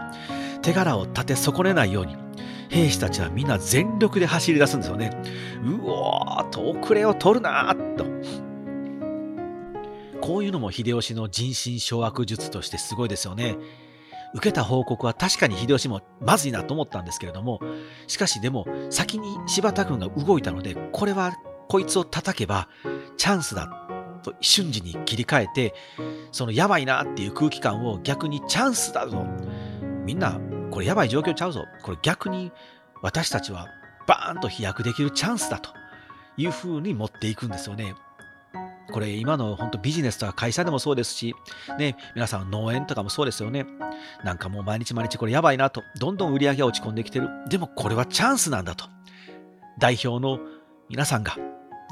[0.62, 2.16] 手柄を立て損ねないように、
[2.70, 5.10] 兵士たちはみんな全力で走り出すんですよね。
[5.64, 8.06] うおーと遅れを取るなと。
[10.20, 13.56] こういうのも秀吉の人心掌握術としてすごいですよね。
[14.34, 17.60] 受けた報告は確かに秀吉もまずいなと思ったんですけれども、
[18.06, 21.34] しかしでも先に柴田軍が動いたので、これは
[21.68, 22.68] こいつを叩けば
[23.16, 23.68] チャンスだ
[24.22, 25.74] と瞬時に切り替えて
[26.32, 29.24] そのやばいなっていう空気感を逆にチャンスだぞ
[30.04, 32.52] みんなこれやばい状況ちゃうぞこれ逆に
[33.02, 33.68] 私たちは
[34.06, 35.70] バーンと飛躍できるチャンスだと
[36.36, 37.94] いうふうに持っていくんですよね。
[38.90, 41.34] これ今の本当ビジネスとか会社でもそうですし、
[41.78, 43.66] ね、皆さん農園とかもそうですよね。
[44.24, 47.28] なんかもう毎日毎日これやばいなと、どんどん売り上げが落ち込んできてる。
[47.48, 48.86] でもこれはチャンスなんだと。
[49.78, 50.40] 代表の
[50.88, 51.36] 皆さんが、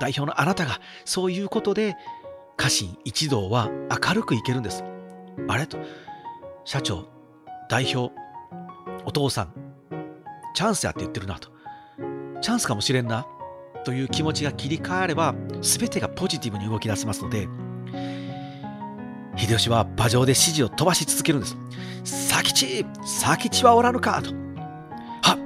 [0.01, 1.97] 代表のあなたが、そういうことで
[2.57, 3.71] 家臣一同は
[4.05, 4.85] 明るくいけるんです。
[5.47, 5.79] あれと、
[6.65, 7.09] 社長、
[7.69, 8.13] 代表、
[9.09, 9.55] お父さん、
[10.55, 11.49] チャンスやって言ってるなと。
[12.43, 13.27] チャンスかもしれんな。
[13.87, 17.49] という気持ちが切り替われば全てがポジティブに動き出せますので
[19.37, 21.57] 秀吉は馬上で指示を飛ばし続けるんです
[22.31, 24.33] 佐吉佐吉はおらぬかと
[25.23, 25.39] は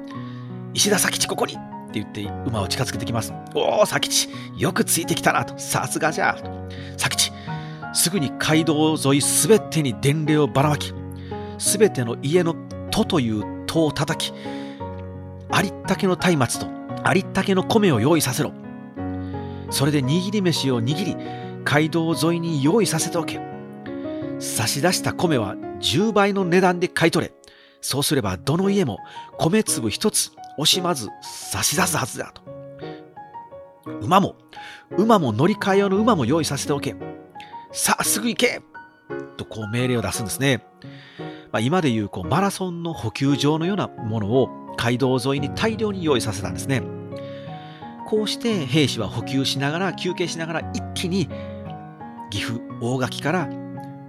[0.74, 1.56] 石田佐吉ここにっ
[1.92, 6.36] て言って馬を近づけてきますおお佐吉よくついてきたなとさすがじゃ
[6.98, 7.30] 佐吉
[7.94, 10.92] すぐに街道沿いすべてに伝令をばらまき
[11.58, 12.56] すべての家の
[12.92, 14.32] 戸という戸を叩き
[15.50, 18.52] ありったけの松明とありったけの米を用意させろ。
[19.70, 21.16] それで握り飯を握り、
[21.64, 23.40] 街道沿いに用意させておけ。
[24.38, 27.32] 差し出した米は10倍の値段で買い取れ。
[27.80, 28.98] そうすればどの家も
[29.38, 32.42] 米粒一つ惜しまず差し出すはずだと。
[34.00, 34.36] 馬も、
[34.96, 36.94] 馬も乗り換え用の馬も用意させておけ。
[37.72, 38.62] さあすぐ行け
[39.36, 40.64] とこう命令を出すんですね。
[41.52, 46.82] まあ、今でいうこうマラソンの補給場のようなものを街道沿いに大量に用意させたんですね。
[48.08, 51.28] こうして兵士は補給しながら休憩しながら一気に
[52.30, 53.48] 岐阜大垣から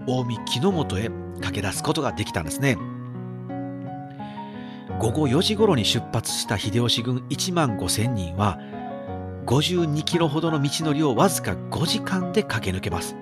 [0.06, 2.78] 近江木之本へ駆け出すことができたんですね。
[5.00, 8.58] 午後4時頃に出発した秀吉軍1万5千人は
[9.48, 13.18] 52キロほどの道のりをわずか5時間で駆け抜けます。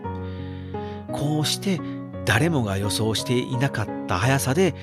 [1.11, 1.79] こうして
[2.25, 4.75] 誰もが予想していなかった速さで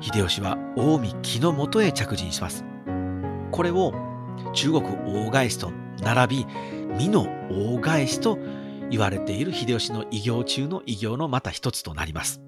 [0.00, 2.64] 秀吉は近江木の元へ着陣します。
[3.50, 3.92] これを
[4.52, 4.82] 中国
[5.26, 6.46] 大返しと並び、
[6.98, 8.38] 美の大返しと
[8.90, 12.40] 言われている秀吉の偉業中の偉業のまた一つとなります。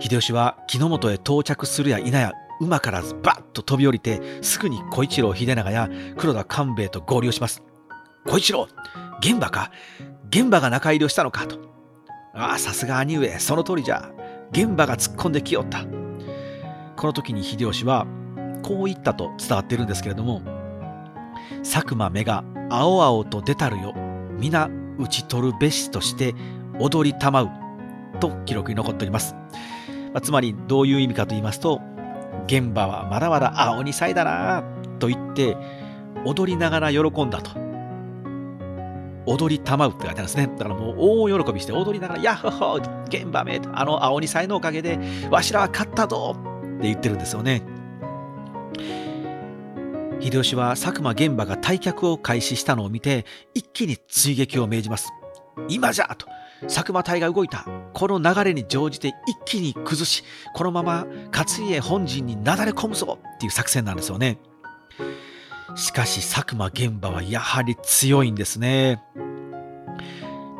[0.00, 7.62] 秀吉は木の本へ到着するや否や馬からずバッと飛び降りてすぐに小一郎秀長や黒田官兵衛と合流します。
[8.26, 8.68] 小一郎
[9.20, 9.70] 現場か？
[10.28, 11.46] 現場が中入りをしたのか？
[11.46, 11.73] と。
[12.34, 14.10] ああ、さすが兄上、その通りじゃ。
[14.50, 15.84] 現場が突っ込んできよった。
[16.96, 18.06] この時に秀吉は
[18.62, 20.42] こう言ったと伝わっているんですけれども
[21.62, 23.94] 佐久間目が青々と出たるよ。
[24.38, 26.34] 皆討ち取るべしとして
[26.78, 27.50] 踊りたまう。
[28.20, 31.80] と記録に残っております、まあ、つまりどういう意味かと言いますと
[32.46, 34.62] 現場はまだまだ青に咲いだな。
[35.00, 35.56] と言って
[36.24, 37.50] 踊りながら喜んだと。
[39.26, 40.46] 踊りたまうって書いてあるんですね。
[40.46, 44.98] だからもう大喜びして踊りながら、ヤッホホ現場めあの青にさえのおかげで、
[45.30, 47.62] わしらは勝ったぞって言ってるんですよね。
[50.20, 55.12] 秀吉は佐久間玄馬が退却を開始したのを見て、一気に追撃を命じます。
[55.68, 56.26] 今じゃと
[56.62, 57.66] 佐久間隊が動いた。
[57.92, 64.38] この流れに乗じて一気に崩し、このまま勝家本陣になだれ込むぞっていう作戦なんですよね。
[65.76, 69.02] しかし佐久間玄馬はやはり強いんですね。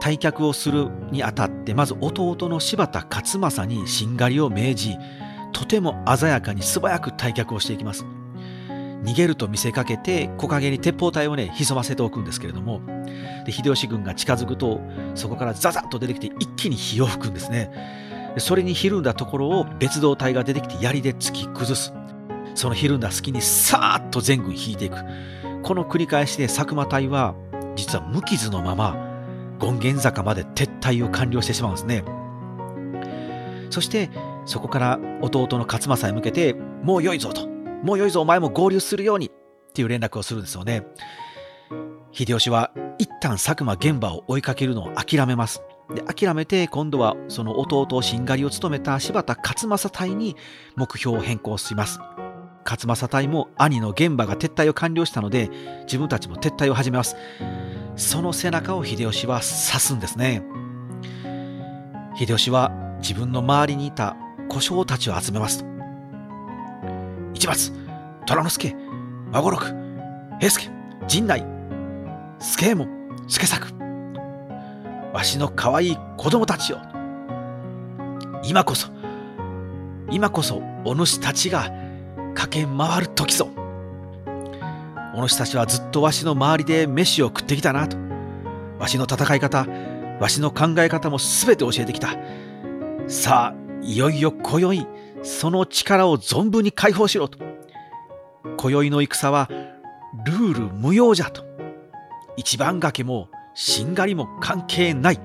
[0.01, 4.97] 退却をするにあたってまず弟の柴田勝正にしんがりを命じ
[5.53, 8.05] とても鮮やかに素早く退却をしていきます。
[9.05, 12.81] 逃げると見せかけて木陰に鉄砲隊をね潜ませておくんですけれども
[13.45, 14.81] で秀吉軍が近づくと
[15.15, 17.71] そこからザザッと出てきて一気に火を吹くんですね。
[18.39, 21.93] それにひるんだところを別動隊が出てきて槍で突き崩す。
[22.55, 24.97] そのひるんだ隙にさーっと全軍引いていく。
[25.63, 27.35] この繰り返しで佐久間隊は
[27.75, 28.97] 実は無傷のまま
[29.61, 32.05] 権現坂まで撤退を完了してしまうんですね。
[33.71, 34.11] そして
[34.45, 37.49] そこから弟の勝正へ向けてもう良いぞと。
[37.83, 39.31] もう良いぞお前も合流するようにっ
[39.73, 40.87] ていう連絡をするんですよね。
[42.13, 45.63] 秀吉は一旦佐久間現場を追いかけるのを諦めます。
[45.95, 50.37] で諦めて今度はその弟をしんがりを務めた柴田勝正隊に
[50.77, 51.99] 目標を変更します。
[52.65, 55.51] 勝正隊も兄の現場が撤退を完了したので
[55.83, 57.17] 自分たちも撤退を始めます。
[57.97, 60.43] その背中を秀吉は指すんですね。
[62.19, 64.17] 秀吉は自分の周りにいた
[64.49, 65.65] 小将たちを集めます。
[67.35, 67.73] 一松
[68.27, 68.75] 虎之助
[69.33, 69.63] 孫六
[70.41, 70.71] 平助
[71.07, 71.45] 陣内
[72.41, 72.89] 助右衛門
[73.29, 73.75] 助作。
[75.13, 76.81] わしの可愛い子供たちよ
[78.43, 78.89] 今こそ
[80.11, 81.71] 今こそお主たちが
[82.35, 83.49] 駆け回る時ぞ
[85.15, 87.97] お主たちはずっとわしの周りで飯を食ってきたなと。
[88.81, 89.65] わしの戦い方、
[90.19, 92.17] わしの考え方も全て教えてきた。
[93.07, 94.87] さあ、いよいよ今宵、
[95.23, 97.39] その力を存分に解放しろと。
[98.57, 99.49] 今宵の戦は
[100.27, 101.45] ルール無用じゃと。
[102.37, 105.21] 一番掛けもしんがりも関係ない。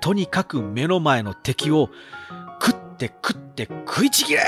[0.00, 1.90] とにかく目の前の敵を
[2.62, 4.40] 食って食って食いちぎれ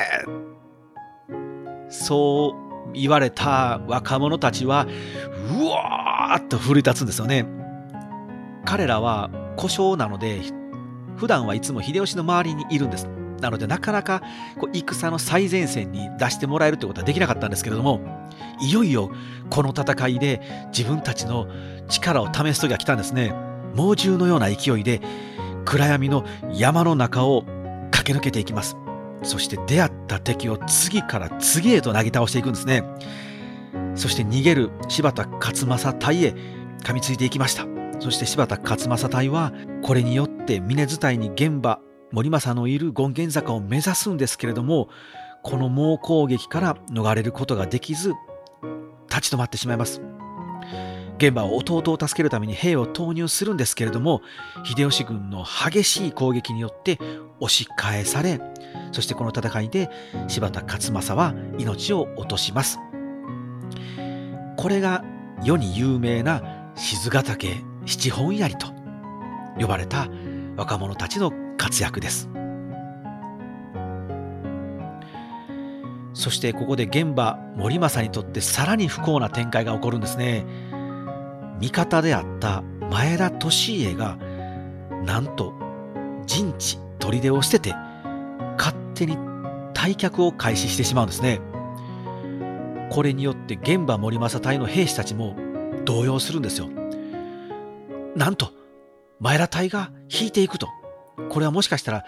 [1.91, 2.57] そ
[2.89, 4.87] う言われた若者たちは
[5.61, 7.47] うわーっと奮い立つんですよね。
[8.65, 10.41] 彼らは故障なので
[11.17, 13.09] 普段はいつも秀吉の周りにいるんです。
[13.41, 14.23] なのでなかなか
[14.59, 18.01] こう戦の最前線に出してもらえるということはできなかったんですけれども
[18.61, 19.11] いよいよ
[19.49, 20.41] この戦いで
[20.77, 21.49] 自分たちの
[21.89, 23.33] 力を試す時が来たんですね
[23.75, 25.01] 猛獣のような勢いで
[25.65, 27.45] 暗闇の山の中を
[27.91, 28.77] 駆け抜けていきます
[29.23, 32.85] そして出会った敵を次から次へとなぎ倒していくんですね。
[33.95, 36.35] そして逃げる柴田勝正隊へ
[36.83, 37.67] 噛みついていきました。
[38.01, 39.53] そして柴田勝正隊は
[39.83, 41.81] これによって峰伝いに現場
[42.13, 44.89] 森政のいる権現坂を目指すんですけれども
[45.43, 48.15] この猛攻撃から逃れることができず
[49.09, 50.03] 立ち止まってしまいます。
[51.21, 54.23] 現場は弟を助けるために兵を投入するんですけれども
[54.65, 56.99] 秀吉軍の激しい攻撃によって
[57.41, 58.41] 押し返され
[58.91, 59.91] そしてこの戦いで
[60.29, 62.79] 柴田勝正は命を落とします。
[64.57, 65.05] これが
[65.45, 68.69] 世に有名な静ヶ岳七本槍と
[69.59, 70.09] 呼ばれた
[70.57, 72.31] 若者たちの活躍です。
[76.13, 80.45] そしてここで現場森政にとってさらに不幸な展開が起こるんですね。
[81.61, 83.37] 味方であった前田利
[83.81, 84.19] 家が
[85.05, 85.55] なんと
[86.27, 87.75] 陣地砦を捨てて
[88.59, 89.17] 勝手に
[89.75, 91.41] 退却を開始してしまうんですね。
[92.91, 95.37] これによって現場森政隊の兵士たちも
[95.85, 96.69] 動揺するんですよ。
[98.17, 98.53] なんと
[99.21, 100.69] 前田隊が引いていくと。
[101.29, 102.05] これはもしかしたら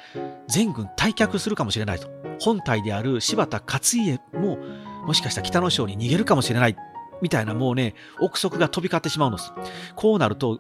[0.48, 2.09] 全軍退却するかもしれないと。
[2.40, 4.59] 本体である柴田勝家も
[5.07, 6.76] もしかしたら北の省に逃げるかもしれない。
[7.22, 9.52] みたいなもうね、憶測が飛び交ってしまうのです。
[9.96, 10.58] こうなると、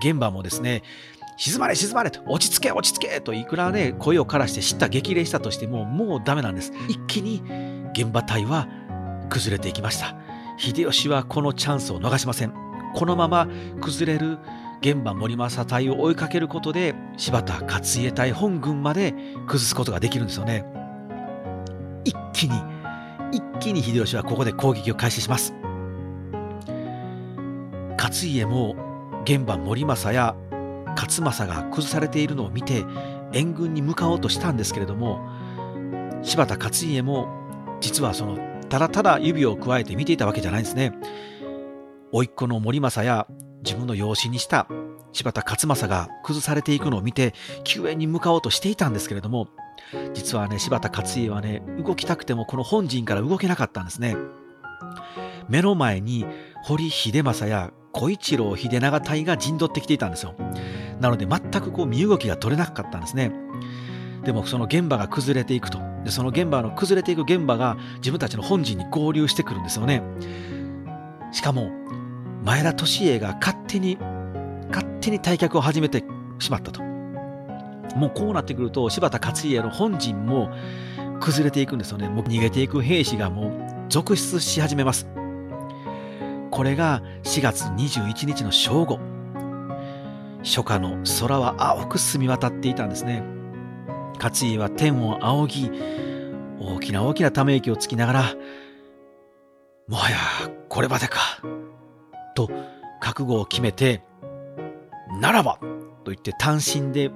[0.00, 0.82] 現場もですね、
[1.36, 6.72] 静まれ静まれと、落ち着け落ち着けといくらね、声を枯らして知った激励したとしても、もうダメなんです。
[6.88, 7.42] 一気に
[7.92, 8.66] 現場隊は
[9.28, 10.16] 崩れていきました。
[10.56, 12.52] 秀吉はこのチャンスを逃しません。
[12.94, 13.46] このまま
[13.80, 14.38] 崩れる
[14.80, 19.12] 現場森政隊を追いかけることで柴田勝家隊本軍まで
[19.46, 20.64] 崩すことができるんですよね
[22.04, 22.54] 一気に
[23.32, 25.52] 一気に秀吉はここで攻撃を開始します
[27.98, 28.76] 勝家も
[29.24, 30.34] 現場森政や
[30.96, 32.84] 勝政が崩されているのを見て
[33.32, 35.20] 援軍に向かおうとしたんですけれども
[36.22, 37.28] 柴田勝家も
[37.80, 38.38] 実はその
[38.68, 40.92] ただただ指をくわえて見ていたわけじゃないんですね。
[42.12, 43.26] 甥っ子の森政や
[43.64, 44.66] 自分の養子にした
[45.12, 47.34] 柴田勝正が崩されていくのを見て
[47.64, 49.48] 救援に向かおうとしていたんですけれども
[50.14, 54.16] 実はね柴田勝家はね動きたくてもこの本陣から動けなかったんですね。
[55.48, 56.26] 目の前に
[56.62, 60.34] 堀秀政や小一郎秀長隊が陣取ってきていたんですよ。
[61.00, 63.32] なので全くこう身動きが取れなかったんですね。
[64.24, 65.78] でもその現場が崩れていくと。
[66.04, 70.02] でその現場の崩れていく現場が自分たちの本陣に合流してくるんですよね。
[71.32, 71.70] しかも
[72.44, 73.96] 前田利家が勝手に
[74.68, 76.04] 勝手に退却を始めて
[76.38, 76.82] しまったと。
[77.96, 80.50] もうこうなってくると柴田勝家の本陣も
[81.20, 82.08] 崩れていくんですよね。
[82.08, 83.52] もう逃げていく兵士がもう
[83.88, 85.08] 続出し始めます。
[86.58, 88.98] これが4月21日の正午
[90.42, 93.22] 初夏の空は青く澄み渡っていたんですね
[94.20, 95.70] 勝家は天を仰ぎ
[96.58, 98.34] 大きな大きなため息をつきながら
[99.86, 100.16] もはや
[100.68, 101.20] これまでか
[102.34, 102.50] と
[103.00, 104.02] 覚悟を決めて、
[105.20, 105.58] ならば
[106.02, 107.12] と言って単身で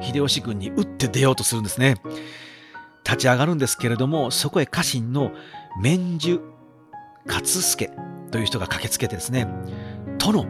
[0.00, 1.98] 秀吉軍に打って出ようとするんですね。
[3.04, 5.30] 立ち上がるんですけれども、そこへ家臣の
[5.80, 6.40] 免寿
[7.26, 7.88] 勝助
[8.32, 9.46] という人が駆けつけてですね、
[10.18, 10.46] 殿、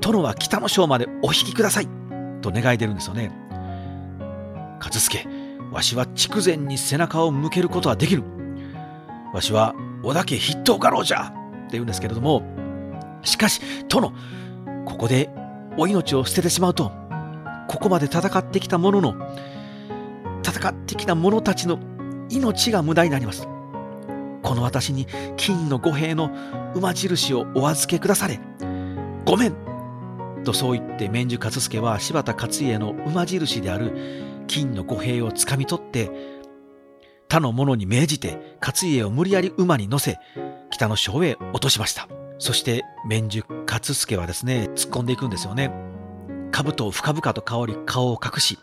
[0.00, 1.88] 殿は北の章までお引きください
[2.42, 3.32] と願い出るんですよね。
[4.80, 5.26] 勝助、
[5.70, 8.24] わしは筑前に背中を向けることはできる。
[9.32, 11.38] わしは織田家筆頭家老じゃって
[11.72, 12.42] 言うんですけれども、
[13.22, 14.12] しかし、殿、
[14.84, 15.30] ここで
[15.78, 16.90] お命を捨ててしまうと、
[17.68, 19.14] ここまで戦ってきた者の、
[20.44, 21.78] 戦ってきた者たちの
[22.28, 23.46] 命が無駄になります。
[24.42, 26.30] この私に金の五兵の
[26.74, 28.40] 馬印をお預けくだされ。
[29.24, 29.54] ごめん
[30.44, 36.10] とそう言って免寿勝助は柴田勝家の馬印である金の五兵をつかみ取って
[37.28, 40.18] 他の者に命じて勝家を無理やり馬に乗せ
[40.70, 42.08] 北の省へ落としました。
[42.42, 45.70] そして免寿勝助はですね突っ込んでいくんですよね
[46.50, 48.58] 兜を深々と香り顔を隠し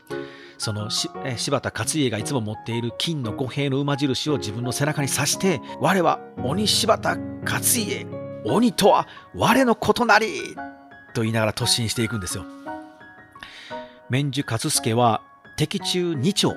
[0.59, 8.05] その柴田勝家がいつも持っている金の五兵の馬印を自分の背中に刺して「我は鬼柴田勝家
[8.43, 10.55] 鬼とは我のことなり!」
[11.15, 12.45] と言いながら突進していくんですよ。
[14.09, 15.21] 免寿勝助は
[15.55, 16.55] 敵中2丁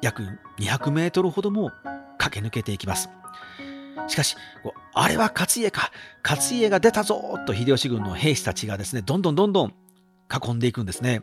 [0.00, 0.22] 約
[0.58, 1.72] 200メートルほども
[2.18, 3.10] 駆け抜けていきます。
[4.06, 4.36] しかし、
[4.94, 5.90] あれは勝家か
[6.22, 9.74] 勝家が出たぞと秀吉軍の兵士たちがですね、どんどんどんどん
[10.30, 11.22] 囲んでいくんですね。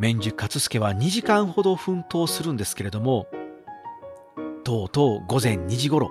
[0.00, 3.26] 免寿勝助は2時間ほど奮闘するんですけれども
[4.64, 6.10] とうとう午前2時ごろ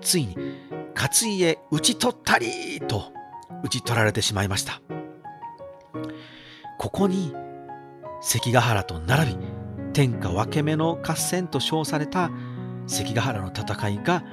[0.00, 0.34] ついに
[0.94, 3.12] 勝家討ち取ったりと
[3.62, 4.80] 討ち取られてしまいました。
[6.78, 7.34] ここに
[8.22, 9.38] 関ヶ原と並び
[9.92, 12.30] 天下分け目の合戦と称された
[12.86, 14.24] 関ヶ原の戦いが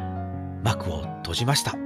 [0.64, 1.72] 幕を閉じました。
[1.72, 1.78] こ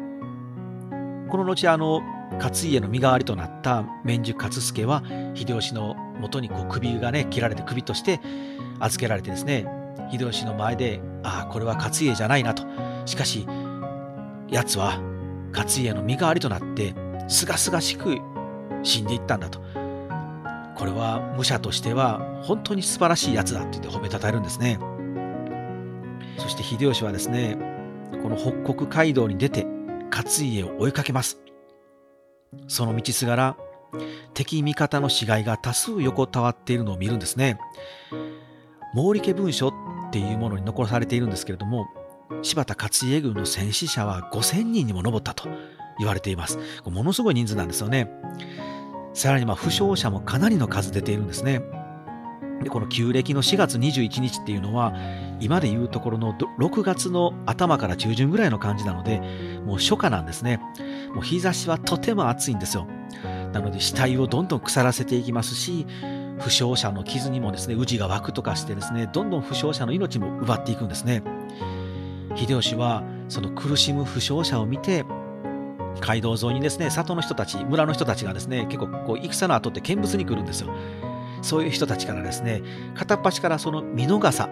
[1.37, 2.01] の後あの
[2.39, 5.03] 勝家の身代わりとなった免寿勝助は
[5.35, 8.19] 秀吉のもとにこう首がね切られて首として
[8.79, 9.65] 預けられてですね
[10.11, 12.63] 秀吉の前でああこれは勝家じゃないなと。
[13.05, 13.47] しかし
[14.49, 14.99] 奴は
[15.51, 16.93] 勝家の身代わりとなって
[17.27, 18.17] すがすがしく
[18.83, 19.59] 死んでいったんだと。
[20.75, 24.79] これは武者としては本当に素晴らしいやつだって言って褒めたたえるんですね。
[26.37, 27.57] そして秀吉はですね
[28.23, 29.65] この北国街道に出て
[30.09, 31.39] 勝家を追いかけます。
[32.67, 33.57] その道すがら
[34.33, 37.59] 敵味方の死骸が多数横たわっているのを見るんですね。
[38.93, 39.73] 毛利家文書っ
[40.11, 41.87] ていうものに残されているんですけれども
[42.41, 45.47] 柴田勝家軍の戦死者は5000人にも上ったと
[45.97, 46.57] 言われています。
[46.85, 48.09] ものすごい人数なんですよね。
[49.13, 51.61] さらにま負傷者もかなりの数出ているんですね。
[52.63, 54.93] でこの旧暦の4月21日っていうのは
[55.41, 59.19] 今でいうところの6月の頭から中旬ぐらいの感じなので
[59.65, 60.61] もう初夏なんですね。
[61.13, 62.87] もう日差しはとても暑いんですよ。
[63.51, 65.85] なので死体をどんどん腐らせていきますし
[66.39, 71.23] 負傷者の傷にもですね宇治が湧くとかしてですねどんどん負傷者の命も奪っていくんですね。
[72.35, 75.05] 秀吉はその苦しむ負傷者を見て
[75.99, 80.69] 街道沿いにですね里の人たち村の人たちがですね結構こう戦の後って見物に来るんですよ。
[81.41, 82.61] そういう人たちからですね
[82.95, 84.47] 片っ端からその見逃さ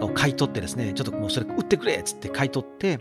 [0.00, 3.00] を買い取ってですねちょっともうそれ売ってくれっつって買い取って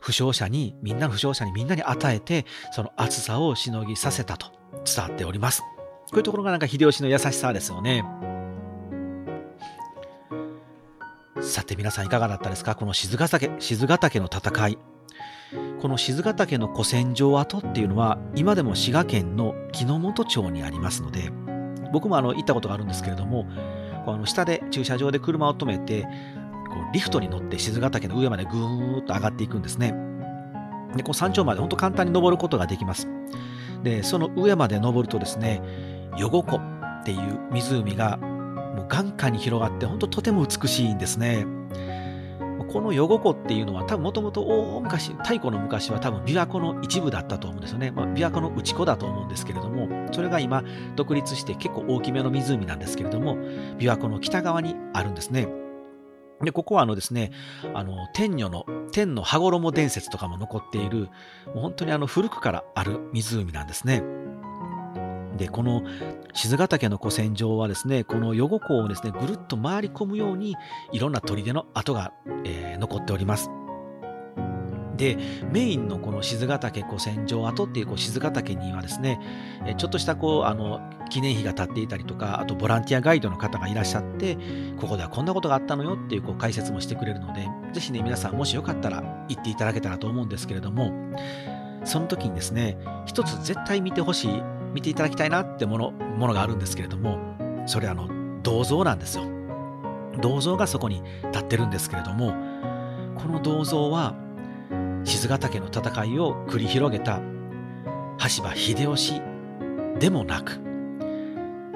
[0.00, 4.46] 負傷者にみんなの負傷者にみんなに与えてその暑さをしのぎさせたと
[4.84, 5.62] 伝わっております。
[5.62, 5.66] こ
[6.14, 8.04] ういうところがなんか秀吉の優しさですよね。
[11.40, 12.74] さて皆さんいかがだったですか？
[12.74, 14.78] この静ヶ岳静ヶ岳の戦い。
[15.80, 21.30] この静ヶ岳の古戦場跡っていうのは今でも滋賀県の木之本町にありますので
[21.92, 23.46] 僕もあの行ったことがあるんですけれども
[24.04, 26.08] こうあの下で駐車場で車を止めてこ
[26.90, 29.94] うリフトに乗って静ヶ岳の上までぐーっと上がっていくんですね。
[30.96, 33.08] でこう山頂まで本当簡単に登ることができます。
[33.82, 35.62] でその上まで登るとですね
[36.12, 36.60] 余呉湖
[37.00, 41.46] っていう湖がもう眼下に広がって本当とても美しいんですね
[42.72, 50.62] この余呉湖っていうのは多分もともと大昔太古の昔は多分琵琶湖の一部だったと思うんですよね、まあ、琵琶湖の内湖だと思うんですけれどもそれが今
[50.96, 55.48] 独立して結構大きめの湖なんですけれども琵琶湖の北側にあるんですね
[56.42, 57.32] で、ここはあのですね、
[57.74, 61.08] あの、天女の、天の羽衣伝説とかも残っている、
[61.46, 64.04] もう本当にあの古くからある湖なんですね。
[65.38, 65.82] で、この
[66.34, 70.56] 静ヶ岳の古戦場はですね、この余呉湖をですね、ぐるっと回り込むように、
[70.92, 72.12] いろんな砦の跡が、
[72.44, 73.50] えー、残っております。
[74.98, 75.16] で
[75.50, 79.20] メインのこの静ヶ岳古戦場跡っていうこう静ヶ岳にはですね
[79.78, 84.36] ちょっとしたこうあの記念碑が立っていたりとかあとボランティアガイドの方がいらっしゃって
[84.78, 90.92] ここではこんなことがあったのよっていうこう解説もしてくれるのでぜひね皆さんもしよかったら行っていただけたらと思うんですけれども
[91.84, 92.76] その時にですね
[93.06, 94.42] 一つ絶対見てほしい
[94.72, 97.18] 見ていただきたいなってものものがあるんですけれども
[97.66, 98.08] それあの
[98.42, 99.24] 銅像なんですよ
[100.20, 101.02] 銅像がそこに
[101.32, 102.34] 立ってるんですけれども
[103.16, 104.14] この銅像は
[105.04, 107.20] 静ヶ岳の戦いを繰り広げた
[108.18, 109.22] 羽柴秀吉
[109.98, 110.60] でもなく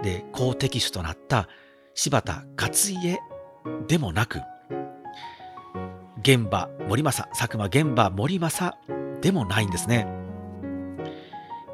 [0.03, 1.49] で好敵手となった
[1.95, 2.73] 柴田勝
[3.03, 3.21] 家
[3.87, 4.41] でもなく
[6.23, 8.77] 玄馬森政佐久間玄馬森政
[9.21, 10.22] でもないんですね。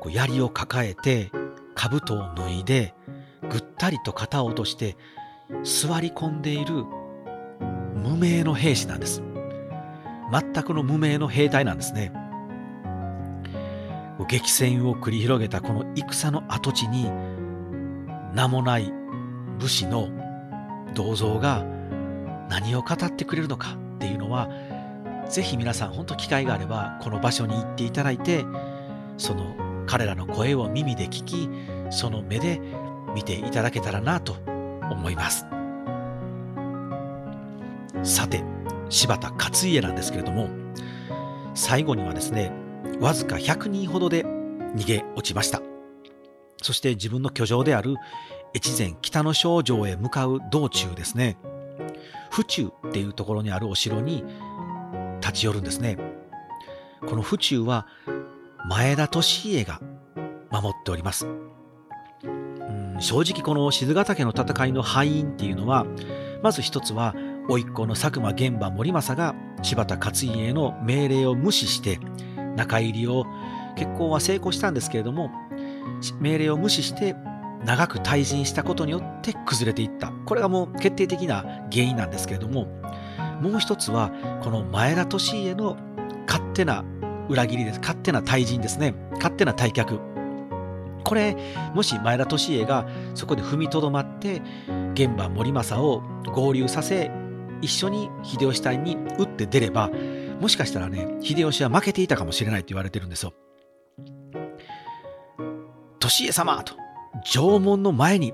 [0.01, 1.31] こう槍を抱えて
[1.75, 2.95] 兜を脱いで
[3.49, 4.97] ぐったりと肩を落として
[5.63, 6.85] 座り込んでいる
[7.95, 9.23] 無名の兵士なんです。
[10.31, 12.13] 全くの無名の兵隊なんですね。
[14.29, 17.11] 激戦を繰り広げたこの戦の跡地に
[18.35, 18.93] 名もない
[19.59, 20.09] 武士の
[20.95, 21.65] 銅像が
[22.51, 24.49] 何を語ってくれるのかっていうのは
[25.29, 28.45] ぜひ皆さん本当機会があればこの場所に行っていただいて
[29.17, 29.55] その
[29.89, 31.49] 彼らの声を耳で聞き
[31.91, 32.61] その目で
[33.15, 34.37] 見ていただけたらなと
[34.91, 35.47] 思います。
[38.03, 38.45] さて
[38.91, 40.49] 柴田勝家なんですけれども
[41.55, 42.53] 最後にはですね
[43.01, 44.25] わずか100人ほどで
[44.77, 45.63] 逃げ落ちました。
[46.61, 47.95] そして自分の居城である
[48.55, 51.39] 越前北の少城へ向かう道中ですね
[52.31, 54.25] 府中っていうところにあるお城に
[55.21, 55.97] 立ち寄るんですね。
[57.07, 57.87] この府中は
[58.67, 59.21] 前田利
[59.53, 59.81] 家が
[60.51, 61.27] 守っております。
[61.27, 65.87] うん正直この静ヶ岳の戦いの敗因っていうのは
[66.43, 67.15] まず一つは
[67.49, 72.01] 甥っ子の佐久間玄馬森政が柴田勝家への命令を無視して
[72.57, 73.25] 中入りを
[73.77, 75.31] 結婚は成功したんですけれども
[76.21, 77.15] 命令を無視して
[77.65, 80.13] 長く退陣したことによって崩れていった。
[80.27, 81.43] これがもう決定的な
[81.73, 82.67] 原因なんですけれども
[83.41, 84.11] もう一つは
[84.43, 85.77] この前田利家の
[86.27, 86.85] 勝手な
[87.29, 90.01] 裏切りです勝手な退陣ですね勝手な退却
[91.05, 91.37] これ
[91.75, 94.43] もし前田利家がそこで踏みとどまって
[94.95, 96.03] 玄馬森政を
[96.33, 97.11] 合流させ
[97.61, 99.91] 一緒に秀吉隊に打って出れば
[100.41, 103.33] もしかしたらね秀吉は負けていたかもしれないと言われてるんですよ。
[106.01, 106.75] 利家様と
[107.25, 108.33] 縄文の前に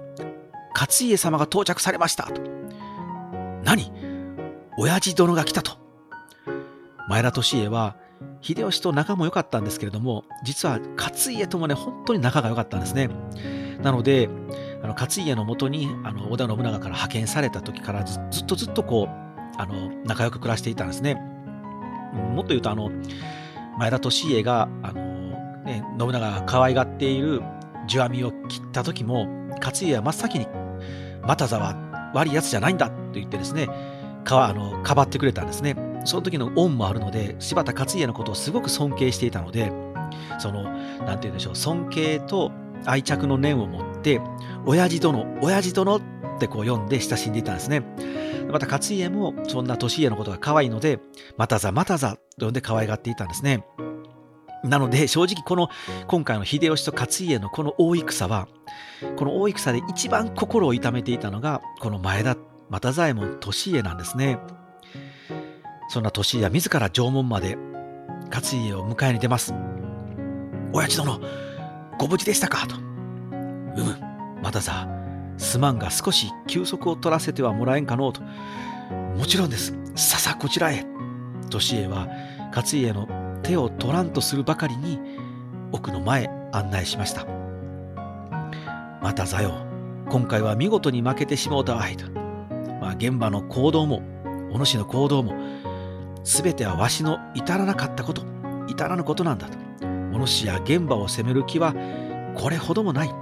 [0.74, 2.42] 勝家様が到着されましたと。
[3.64, 3.90] 何？
[4.76, 5.72] 親父殿が来たと。
[7.08, 7.96] 前田利家は
[8.40, 13.08] 秀吉と仲も良かったんですけれども実は勝家ともね本当に仲が良かったんですね。
[13.82, 14.28] なので
[14.82, 19.24] あの勝家のもとにあの織田信長から派遣された時からずっとずっとこう
[19.56, 21.14] あの仲良く暮らしていたんですね。
[22.34, 22.90] もっと言うとあの
[23.78, 25.02] 前田利家があの、
[25.64, 27.42] ね、信長が可愛がっている
[27.86, 29.26] 受網を切った時も
[29.60, 30.46] 勝家は真っ先に
[31.26, 33.68] 「又座は悪いやつじゃないんだ」と言ってですね
[34.24, 35.93] かあのかばってくれたんですね。
[36.04, 39.72] その時の恩もあるので柴田勝家のことをすごく尊敬していたので
[40.38, 42.52] その何て言うんでしょう尊敬と
[42.86, 44.20] 愛着の念を持って
[44.66, 46.00] 親父殿親父殿っ
[46.38, 47.82] てこう読んで親しんでいたんですね。
[48.50, 51.00] また勝家もそんな利家のことが可愛いので、
[51.36, 53.64] またざまたざと呼んで可愛がっていたんですね。
[54.64, 55.68] なので正直この
[56.06, 58.48] 今回の秀吉と勝家のこの大戦は
[59.16, 62.36] この大戦で一番心を痛めていたのがこの前田
[62.70, 64.38] 又左衛門利家なんですね。
[65.94, 67.56] そんな利家自ら縄文まで
[68.28, 69.54] 勝家を迎えに出ます。
[70.72, 71.20] 親父殿
[72.00, 72.66] ご無事でしたか？
[72.66, 72.74] と。
[72.74, 72.80] う
[73.84, 73.96] む、
[74.42, 74.88] またさ、
[75.38, 78.22] すまんが少し休息を取らせてはもらえんかのうと。
[79.16, 79.78] もちろんです。
[79.94, 80.84] ささこちらへ。
[81.48, 82.08] 利家は
[82.52, 83.06] 勝家の
[83.44, 84.98] 手を取らんとするばかりに
[85.70, 87.24] 奥の前案内しました。
[89.00, 89.64] またざよ、
[90.08, 92.10] 今回は見事に負けてしもうたわいと。
[92.80, 94.02] まあ、現場の行動も、
[94.52, 95.34] お主の行動も、
[96.24, 98.22] すべてはわしの至らなかったこと、
[98.66, 99.58] 至らぬことなんだと。
[100.12, 101.74] お主や現場を責める気は
[102.34, 103.14] これほどもない。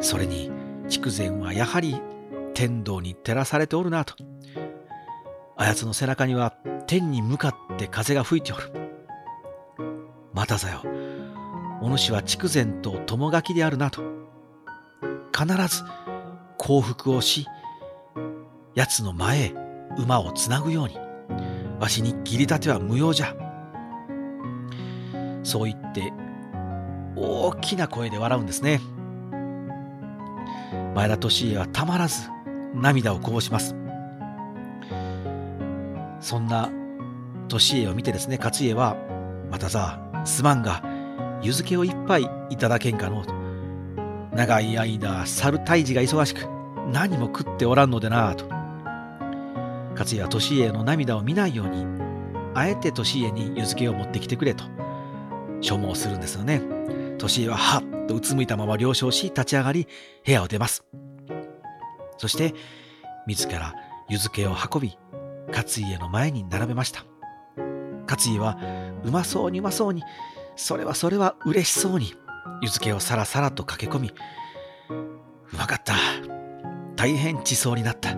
[0.00, 0.50] それに
[0.88, 2.00] 筑前はやはり
[2.54, 4.14] 天道に照らされておるなと。
[5.56, 6.54] あやつの背中には
[6.86, 8.72] 天に向かって風が吹いておる。
[10.34, 10.82] またざよ、
[11.80, 14.02] お主は筑前と友垣であるなと。
[15.36, 15.82] 必ず
[16.58, 17.46] 降伏をし、
[18.74, 19.54] 奴の前へ
[19.96, 20.98] 馬をつなぐように、
[21.82, 23.34] わしに義理立ては無用じゃ。
[25.42, 26.12] そう言って
[27.16, 28.80] 大きな声で笑うんですね。
[30.94, 32.30] 前田利家はたまらず
[32.72, 33.74] 涙をこぼします。
[36.20, 36.70] そんな
[37.48, 38.96] 利家を見てですね、勝家は、
[39.50, 40.84] またさ、すまんが、
[41.42, 43.34] 湯漬けを一杯いただけんかのうと。
[44.32, 46.46] 長い間、猿退治が忙しく、
[46.92, 48.61] 何も食っておらんのでなと。
[49.92, 51.86] 勝家は利家の涙を見ないように、
[52.54, 54.64] あえて利家に湯漬けを持ってきてくれと、
[55.60, 56.62] 所望するんですよね。
[57.18, 59.86] 利家ははっとうつむいたまま了承し、立ち上がり、
[60.24, 60.84] 部屋を出ます。
[62.18, 62.54] そして、
[63.26, 63.74] 自ら
[64.08, 64.98] 湯漬けを運び、
[65.48, 67.04] 勝家の前に並べました。
[68.08, 68.58] 勝家は
[69.04, 70.02] うまそうにうまそうに、
[70.56, 72.06] それはそれは嬉しそうに、
[72.60, 74.12] 湯漬けをさらさらと駆け込み、
[74.90, 75.94] うまかった。
[76.96, 78.10] 大変地層になった。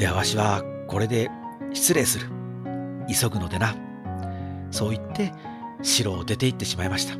[0.00, 1.30] ではわしはこれで
[1.74, 2.26] 失礼する。
[3.06, 3.76] 急ぐのでな。
[4.70, 5.30] そう言って
[5.82, 7.16] 城を出て行ってしまいました。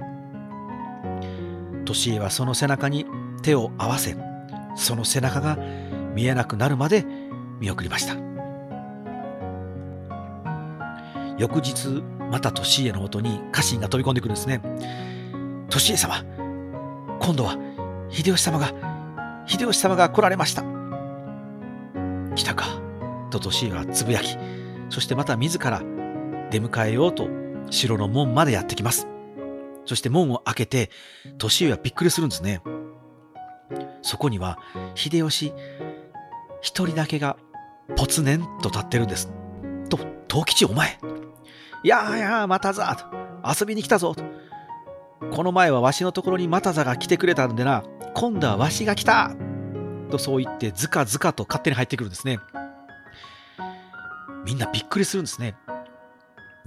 [1.84, 3.04] 利家はその背中に
[3.42, 4.16] 手を合わせ、
[4.76, 5.58] その背中が
[6.14, 7.04] 見えなくなるまで
[7.60, 8.14] 見送りました。
[11.36, 14.62] 翌日、また利家のもとに家臣が飛び込んでくるんですね。
[15.68, 16.24] 利家様、
[17.20, 17.58] 今度は
[18.08, 18.72] 秀吉様が、
[19.44, 20.79] 秀吉様が来られました。
[22.40, 22.64] 来たか、
[23.30, 24.34] と利家はつぶやき、
[24.88, 25.82] そしてまた自ら
[26.50, 27.28] 出迎えようと
[27.68, 29.06] 城の門までやってきます。
[29.84, 30.90] そして門を開けて、
[31.36, 32.62] 年上はびっくりするんですね。
[34.00, 34.58] そこには、
[34.94, 35.52] 秀吉、
[36.62, 37.36] 一人だけが、
[37.94, 39.30] ぽつねんと立ってるんです。
[39.90, 40.98] と、藤吉お前。
[41.84, 43.04] やいや、またざと。
[43.46, 44.24] 遊びに来たぞと。
[45.30, 47.84] この前はわしのところにまたざが来てくれたんでな、
[48.14, 49.34] 今度はわしが来た
[50.10, 52.38] とそう言って、ずかずかと勝手に入ってくるんですね。
[54.44, 55.56] みんなびっくりするんですね。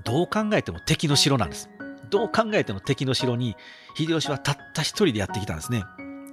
[0.04, 1.70] どう考えても敵の城なんです。
[2.10, 3.56] どう考えても敵の城に
[3.96, 5.84] 秀吉はたった一人でやってきたんですね。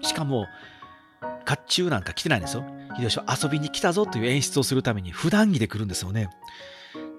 [0.03, 0.47] しかも、
[1.47, 2.65] 甲冑なんか来てないんですよ。
[2.97, 6.29] 秀吉は遊びに来たぞという演出をするために普段着で来るんですよね。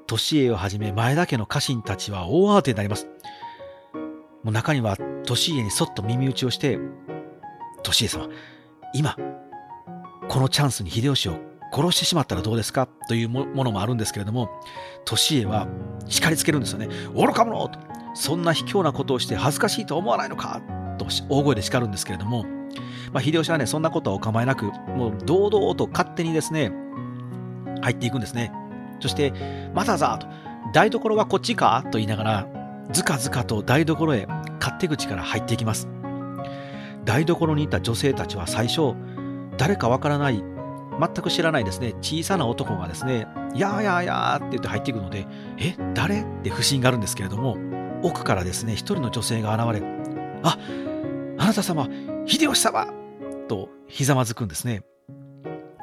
[0.07, 3.07] 利家をはじめ前田家の家臣たちは大慌てになります。
[4.43, 6.81] もう中には利家にそっと耳打ちをして、利
[7.99, 8.27] 家様、
[8.93, 9.15] 今、
[10.31, 11.37] このチャンスに秀吉を
[11.73, 14.49] 殺してしまったらどうですかというものもあるんですけれども、
[15.29, 15.67] 利家は
[16.07, 16.87] 叱りつけるんですよね。
[17.13, 17.77] 愚か者と
[18.13, 20.61] そんな卑怯なことをして恥ずかしいと思わないのか
[20.97, 22.45] と大声で叱るんですけれども、
[23.11, 26.71] まあ、秀吉はね、そんなことはお構いなく、もう堂々と勝手にですね、
[27.81, 28.53] 入っていくんですね。
[29.01, 29.33] そして、
[29.75, 30.27] またざと、
[30.71, 32.47] 台所はこっちかと言いながら、
[32.93, 34.27] ずかずかと台所へ
[34.61, 35.89] 勝手口から入っていきます。
[37.03, 38.95] 台所にいた女性たちは最初、
[39.57, 40.43] 誰かわからない、
[40.99, 45.27] 全く知らないですね、小さな男がですね、やーやーやーって言って入っていくので、
[45.57, 47.57] え、誰って不審があるんですけれども、
[48.03, 49.87] 奥からですね、一人の女性が現れ、
[50.43, 50.57] あ、
[51.37, 51.87] あなた様、
[52.25, 52.87] 秀吉様
[53.47, 54.83] とひざまずくんですね。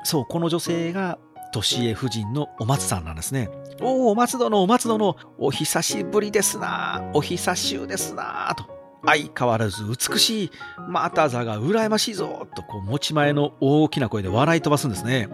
[0.05, 1.19] そう、この女性が
[1.53, 3.51] 年家夫人のお松さんなんですね。
[3.81, 8.78] おお、お松殿、お松殿、お久しぶりですな、お久しゅうですな、と。
[9.05, 10.51] 相変わらず美しい、
[10.89, 15.29] また座が羨ましいぞ、とこう持ち前の大きな声で笑い飛ばすんですね。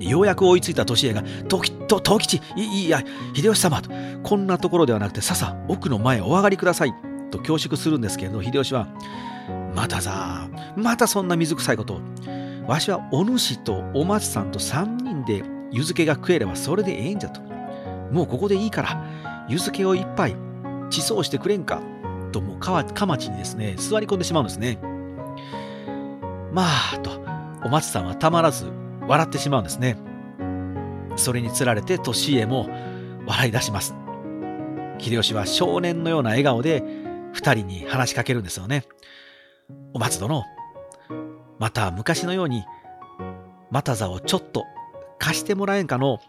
[0.00, 3.02] ようやく追いついた年家が、ときと、藤吉、いいや、
[3.34, 3.90] 秀吉様と、
[4.22, 6.94] こんなところではなくて、ささ、奥の前お上がりください、
[7.30, 8.86] と恐縮するんですけれど、秀吉は、
[9.74, 12.00] またさ、またそんな水臭いことを。
[12.66, 15.36] わしはお主とお松さんと3人で
[15.70, 17.40] 湯漬けが食えればそれでええんじゃと。
[18.12, 19.04] もうここでいいから、
[19.48, 20.36] 湯漬けを一杯、
[20.90, 21.80] 地層してくれんか、
[22.28, 22.72] ともうか
[23.06, 24.78] まちにですね、座り込んでしまうんですね。
[26.52, 26.64] ま
[26.94, 27.10] あ、と、
[27.64, 28.66] お松さんはたまらず
[29.06, 29.96] 笑ってしまうんですね。
[31.16, 32.68] それにつられて利家も
[33.26, 33.94] 笑い出します。
[34.98, 36.82] 秀吉は少年のような笑顔で
[37.32, 38.84] 二人に話しかけるんですよね。
[39.92, 40.44] お松殿、
[41.58, 42.64] また昔のように、
[43.70, 44.64] 又座をちょっと
[45.18, 46.20] 貸してもらえんかの。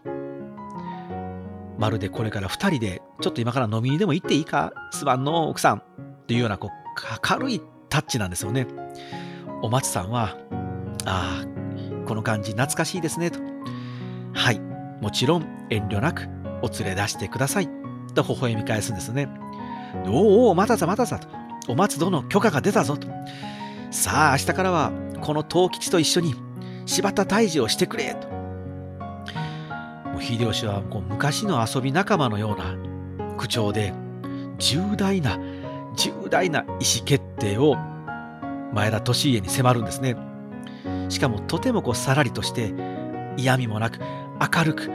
[1.80, 5.82] まるでこれから二人で、ちょっと今から飲みにでも行っていいかすまんの奥さん。
[6.26, 6.70] というようなこう
[7.22, 8.66] 軽いタッチなんですよね。
[9.62, 10.36] お松さんは、
[11.06, 11.46] ああ、
[12.06, 13.40] この感じ懐かしいですねと。
[14.34, 14.60] はい、
[15.00, 16.28] もちろん遠慮なく
[16.62, 17.68] お連れ出してください
[18.14, 19.28] と微笑み返すんですね。
[20.06, 21.28] おお、またざまたざと。
[21.66, 23.08] お松殿許可が出たぞと。
[23.90, 26.34] さあ明日からはこの藤吉と一緒に
[26.84, 28.39] 柴田退治をしてくれと。
[30.20, 32.76] 秀吉はこう昔の遊び仲間のような
[33.36, 33.92] 口調で
[34.58, 35.38] 重大な
[35.96, 37.76] 重大な意思決定を
[38.72, 40.16] 前田利家に迫るんですね。
[41.08, 42.72] しかもとてもこうさらりとして
[43.36, 44.88] 嫌味もなく明るく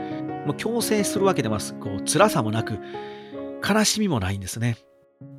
[0.46, 2.78] もう強制するわけでますこう辛さもなく
[3.68, 4.76] 悲しみもないんですね。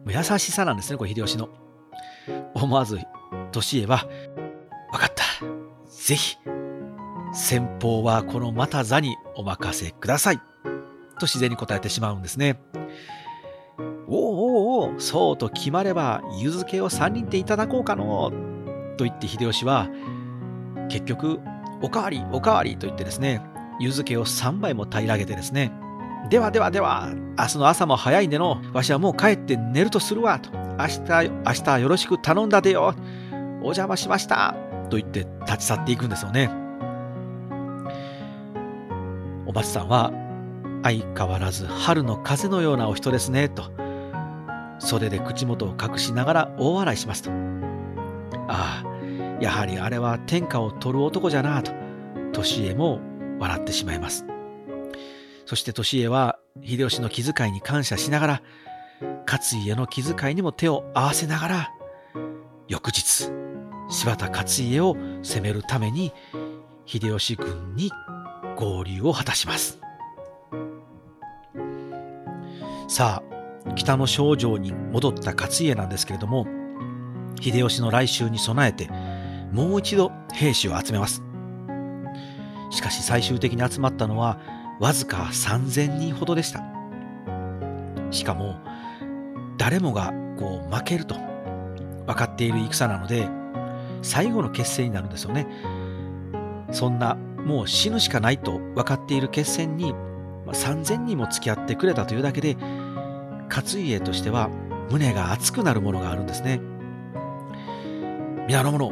[0.08, 1.50] 優しさなんですねこれ秀吉の。
[2.54, 3.04] 思わず利
[3.72, 4.06] 家は
[4.92, 5.24] 分かった。
[5.90, 6.38] ぜひ
[7.38, 10.38] 先方はこのまた座にお任せください
[11.20, 12.60] と自然に答えてしまうんですね
[14.08, 18.32] おおおおそうと決まれば湯漬けを3人でいただこうかの
[18.98, 19.90] と言って秀吉は
[20.90, 21.40] 結局、
[21.82, 23.42] おかわり、おかわりと言ってですね、
[23.80, 25.72] 湯漬けを3杯も平らげてですね、
[26.30, 30.50] ではではでは、明日の朝も早いんでの、わしはもう帰って寝るとするわ、と。
[30.52, 32.94] 明日、明日よろしく頼んだでよ。
[33.60, 34.56] お邪魔しました。
[34.90, 36.67] と言って立ち去っていくんですよね。
[39.48, 40.12] お松さんは、
[40.84, 43.72] 相変わらず春の風のようなお人ですね、と。
[44.80, 47.32] 袖で口元を隠しながら大笑いしますと。
[48.50, 51.72] ああ、やはりあれは天下を取る男じゃなあと、
[52.44, 53.00] 利家も
[53.40, 54.26] 笑ってしまいます。
[55.46, 58.42] そして利家は秀吉の気遣いに感謝しながら、
[59.26, 61.72] 勝家の気遣いにも手を合わせながら、
[62.68, 63.32] 翌日、
[63.90, 66.12] 柴田勝家を攻めるために、
[66.86, 67.92] 秀吉軍に
[68.58, 69.80] 合流を果たします。
[72.90, 76.48] さあ、北の症状に戻った勝家なんですけれども、
[77.40, 78.90] 秀吉の来襲に備えて、
[79.54, 81.24] もう一度兵士を集めます。
[82.72, 84.40] しかし最終的に集まったのは
[84.80, 86.64] わずか3000人ほどでした。
[88.12, 88.60] しかも
[89.58, 91.16] 誰もがこう負けると
[92.06, 93.28] 分かっている戦なので
[94.02, 95.48] 最後の決戦になるんですよね。
[96.72, 99.94] そんなもう死ぬしかないと分かっている決戦に、
[100.46, 102.58] ま、3,000人も付き合ってくれたというだけで
[103.48, 104.50] 勝家としては
[104.92, 106.60] 胸が熱くなるものがあるんですね。
[108.48, 108.92] 皆の者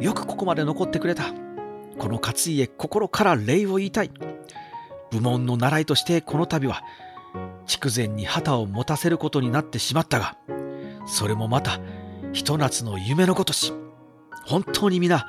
[0.00, 1.32] よくここまで残ってくれた。
[1.98, 4.10] この勝家心から礼を言いたい。
[5.12, 6.82] 部門の習いとしてこの度は
[7.66, 10.36] 筑前に旗を持たせることになってしまったが、
[11.06, 11.78] それもまた
[12.32, 13.72] ひと夏の夢のことし、
[14.44, 15.26] 本当に皆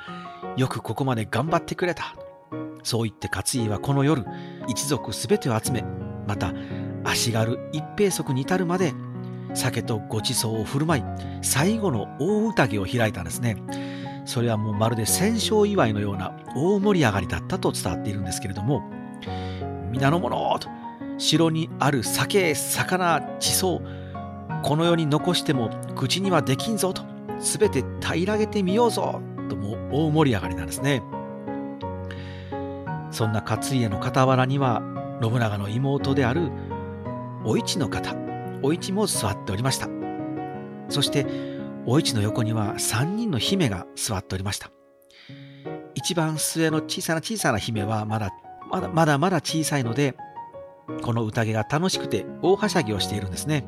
[0.57, 2.15] よくここまで頑張ってくれた。
[2.83, 4.25] そう言って勝家はこの夜、
[4.67, 5.83] 一族すべてを集め、
[6.27, 6.53] また
[7.03, 8.93] 足軽一平足に至るまで
[9.53, 11.03] 酒とごちそうを振る舞い、
[11.41, 13.57] 最後の大宴を開いたんですね。
[14.25, 18.81] それはもうまるで戦勝祝いのような大盛り上がりだったと伝わっているんですけれども、
[19.91, 20.69] 皆の者と、
[21.17, 23.81] 城にある酒、魚、地層、
[24.63, 27.03] この世に残しても口にはできんぞと、
[27.39, 31.03] すべて平らげてみようぞとも大盛り上がりなんですね。
[33.13, 34.81] そんな勝家の傍らには
[35.21, 36.51] 信長の妹である
[37.45, 38.15] お市の方、
[38.63, 39.87] お市も座っておりました。
[40.89, 41.27] そして
[41.85, 44.71] お市の横には3人の姫が座っておりました。
[45.93, 48.31] 一番末の小さな小さな姫はまだ
[48.71, 50.15] まだまだまだ小さいので、
[51.03, 53.63] この宴が楽しくて大はしゃぎをしているんですね。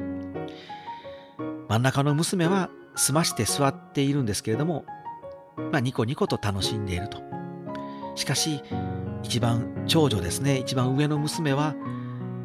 [1.70, 4.86] 真ん中の娘は済まして座っているんですけれども、
[5.72, 7.20] まあ、ニコニコと楽しんでいると。
[8.16, 8.62] しかし、
[9.26, 11.74] 一番長女ですね、一番上の娘は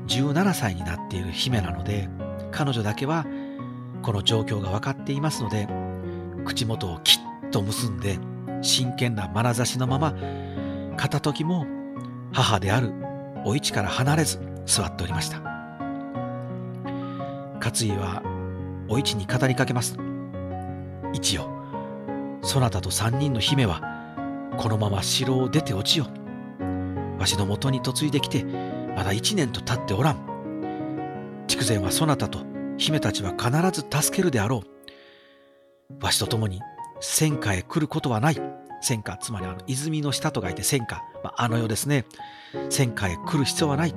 [0.07, 2.09] 17歳になっている姫なので、
[2.51, 3.26] 彼女だけは
[4.03, 5.68] この状況が分かっていますので、
[6.47, 8.18] 口元をきっと結んで、
[8.62, 10.14] 真剣な眼差しのまま、
[10.97, 11.66] 片時も
[12.33, 12.95] 母である
[13.45, 15.41] お市から離れず座っておりました。
[17.62, 18.22] 勝家は
[18.89, 19.99] お市に語りかけます。
[21.12, 21.51] 一よ、
[22.41, 23.83] そなたと三人の姫は、
[24.57, 26.07] このまま城を出て落ちよ。
[27.21, 28.45] わしのもとに嫁いできて、
[28.97, 31.45] まだ一年と経っておらん。
[31.47, 32.39] 筑前はそなたと
[32.79, 34.62] 姫たちは必ず助けるであろ
[36.01, 36.05] う。
[36.05, 36.61] わしと共に
[37.01, 38.41] 戦火へ来ることはない。
[38.81, 42.07] 戦火、つまりあの泉の下と書いて戦火、まあ、あの世ですね。
[42.71, 43.95] 戦火へ来る必要はない。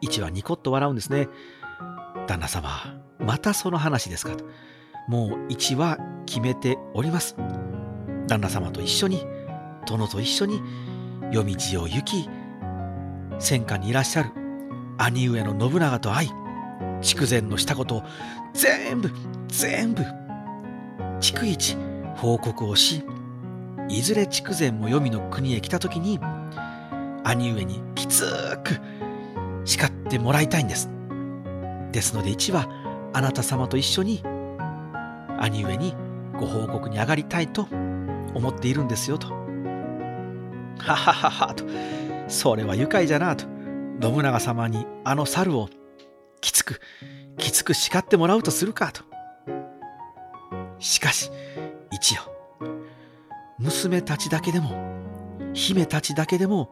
[0.00, 1.26] 一はニコッと笑うんですね。
[2.28, 2.70] 旦那様、
[3.18, 4.44] またその話ですかと。
[5.08, 7.34] もう一は決めております。
[8.28, 9.26] 旦那様と一緒に、
[9.86, 10.62] 殿と一緒に
[11.30, 12.28] 夜道を行き、
[13.38, 14.30] 戦火にいらっしゃる
[14.96, 16.30] 兄上の信長と会い、
[17.02, 18.02] 筑前のしたことを
[18.54, 19.10] 全部、
[19.48, 20.02] 全部、
[21.20, 21.76] 逐一
[22.16, 23.04] 報告をし、
[23.88, 26.18] いずれ筑前も黄泉の国へ来た時に、
[27.24, 28.24] 兄上にきつ
[28.64, 28.80] く
[29.64, 30.90] 叱ってもらいたいんです。
[31.92, 32.68] ですので一は
[33.12, 34.22] あなた様と一緒に
[35.38, 35.94] 兄上に
[36.38, 37.66] ご報告に上がりたいと
[38.34, 39.37] 思っているんですよと。
[40.78, 41.64] ははははと。
[42.28, 43.44] それは愉快じゃなと。
[44.00, 45.68] 信長様にあの猿を
[46.40, 46.80] きつく、
[47.36, 49.02] きつく叱ってもらうとするかと。
[50.78, 51.30] しかし、
[51.90, 52.22] 一よ。
[53.58, 54.70] 娘たちだけでも、
[55.52, 56.70] 姫たちだけでも、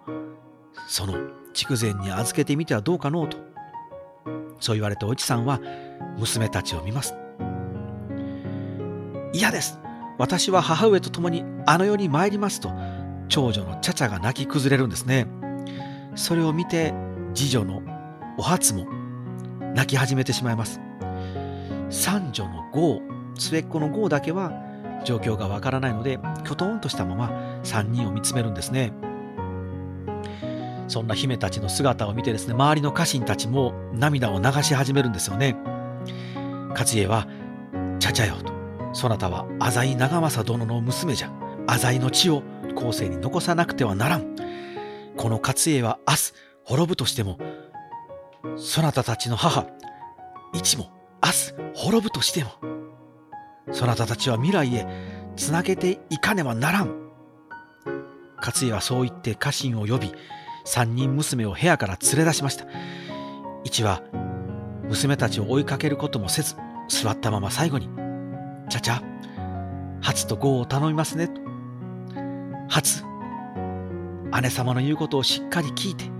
[0.88, 1.14] その
[1.52, 3.38] 筑前に預けてみてはどうかのうと。
[4.60, 5.60] そう言われたおじさんは
[6.18, 7.14] 娘たちを見ます。
[9.32, 9.78] 嫌です。
[10.18, 12.70] 私は母上と共にあの世に参りますと、
[13.28, 15.26] 長女のチャチャが泣き崩れるんですね。
[16.14, 16.94] それを見て、
[17.34, 17.82] 次女の
[18.38, 18.86] お初も
[19.74, 20.80] 泣き始めてしまいます。
[21.90, 23.00] 三女のゴー、
[23.38, 24.52] 末っ子のゴーだけは
[25.04, 28.92] 状況がわからないので、きょとんとしたまま3人を見つめるんですね。
[30.88, 35.56] そんな姫たちの姿を見てですね、周りの家臣たちも涙を流し始めるんですよね。
[36.70, 37.26] 勝家は、
[37.98, 38.52] ちゃちゃよと、
[38.92, 41.30] そなたは浅井長政殿の娘じゃ。
[41.66, 42.42] 浅井の血を
[42.76, 44.36] 後世に残さなくてはならん。
[45.16, 47.38] この勝家は明日滅ぶとしても、
[48.56, 49.66] そなたたちの母、
[50.52, 50.92] 一も
[51.24, 52.50] 明日滅ぶとしても、
[53.72, 54.86] そなたたちは未来へ
[55.36, 57.10] つなげていかねばならん。
[58.36, 60.12] 勝家はそう言って家臣を呼び、
[60.64, 62.66] 三人娘を部屋から連れ出しました。
[63.64, 64.02] 一は
[64.88, 66.54] 娘たちを追いかけることもせず、
[66.88, 67.88] 座ったまま最後に、
[68.68, 69.02] ちゃちゃ、
[70.00, 71.30] 初と号を頼みますね。
[72.68, 73.04] 初、
[74.42, 76.10] 姉様の言うことをしっかり聞いて、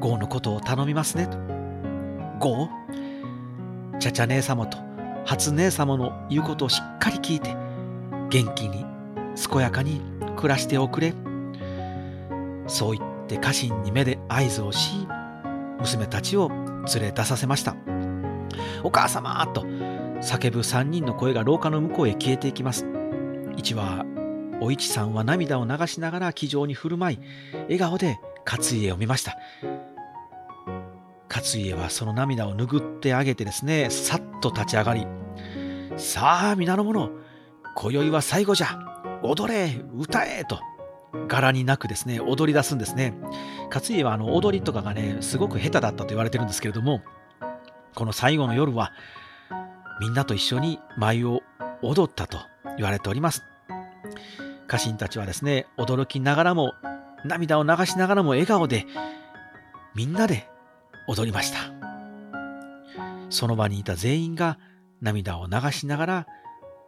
[0.00, 1.26] 号のことを頼みますね。
[1.26, 1.38] と。
[2.38, 2.68] 号、
[3.98, 4.78] ちゃちゃ姉様と
[5.26, 7.56] 初姉様の言うことをしっかり聞いて、
[8.30, 8.84] 元気に、
[9.50, 10.00] 健やかに
[10.36, 11.14] 暮らしておくれ。
[12.68, 15.06] そう言って家臣に目で合図をし、
[15.80, 16.48] 娘たちを
[16.94, 17.74] 連れ出させました。
[18.82, 19.62] お母様と
[20.20, 22.84] 叫ぶ3人の声が廊下の向こうへ消えていきます。
[23.56, 24.04] 1は、
[24.60, 27.18] お市さんは涙を流しながら気丈に振る舞い、
[27.64, 29.36] 笑顔で勝家を見ました。
[31.28, 35.06] 勝家はその涙を拭ってあげてですね、さっと立ち上がり、
[35.96, 37.10] さあ皆の者、
[37.74, 38.78] 今宵は最後じゃ、
[39.22, 40.60] 踊れ、歌えと、
[41.28, 43.14] 柄になくですね、踊り出すんですね。
[43.72, 47.02] 勝家はあの踊りとかがね、すごく下手だったと言われてるんですけれども、
[47.94, 48.92] この最後の夜は、
[50.00, 51.42] みんなと一緒に舞を
[51.82, 52.38] 踊ったと
[52.76, 53.42] 言われております。
[54.66, 56.72] 家臣たちはですね、驚きながらも、
[57.24, 58.86] 涙を流しながらも笑顔で、
[59.94, 60.48] みんなで
[61.08, 61.58] 踊りました。
[63.30, 64.58] その場にいた全員が
[65.00, 66.26] 涙を流しながら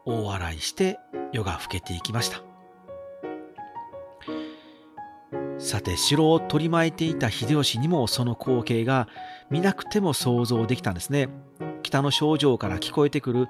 [0.04, 0.98] 大笑いして
[1.32, 2.42] 夜が更けていきました。
[5.58, 9.08] さて城を取り巻いていた秀吉にもその光景が
[9.50, 11.28] 見なくても想像できたんですね。
[11.82, 13.48] 北の症状から聞こえてくる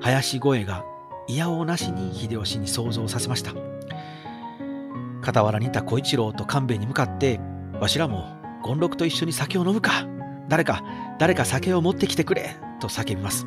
[0.00, 0.84] 林声が
[1.30, 3.52] 嫌おなしに秀吉に想像させました。
[5.22, 7.40] 傍らにいた小一郎と官兵衛に向かって
[7.80, 10.06] わしらも権六と一緒に酒を飲むか
[10.48, 10.82] 誰か
[11.18, 13.46] 誰か酒を持ってきてくれと叫びます。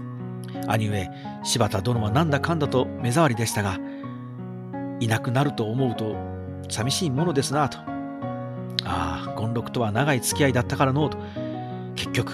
[0.67, 1.09] 兄上
[1.43, 3.79] 柴田殿はなんだかんだと目障りでしたが
[4.99, 6.15] いなくなると思うと
[6.69, 7.79] 寂しいものですなと
[8.85, 11.17] ああ権六とは長い付き合いだったからのと
[11.95, 12.31] 結局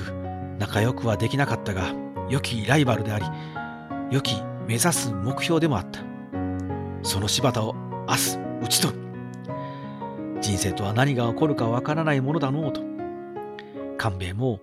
[0.59, 1.91] 仲良くはできなかったが
[2.29, 3.25] 良きライバルであり
[4.11, 4.35] 良き
[4.69, 5.99] 目指す目標でもあった。
[7.01, 7.73] その柴田を
[8.07, 8.99] 明日討ち取る。
[10.41, 12.81] 人生とは何が起こるかわからないものだのうと。
[13.97, 14.59] 官兵衛も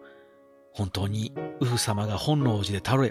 [0.72, 3.10] 本当にウフ様が本能寺で倒れ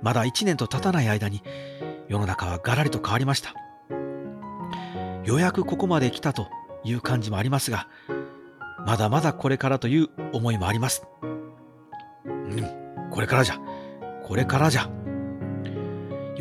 [0.00, 1.42] まだ一年と経たない間に
[2.08, 3.52] 世の中はガラリと変わりました。
[5.26, 6.48] ようやくここまで来たと
[6.82, 7.88] いう感じもありますが
[8.86, 11.04] まだまだこれからという思いもあります。
[12.24, 13.58] うんこれからじゃ。
[14.24, 15.01] これからじゃ。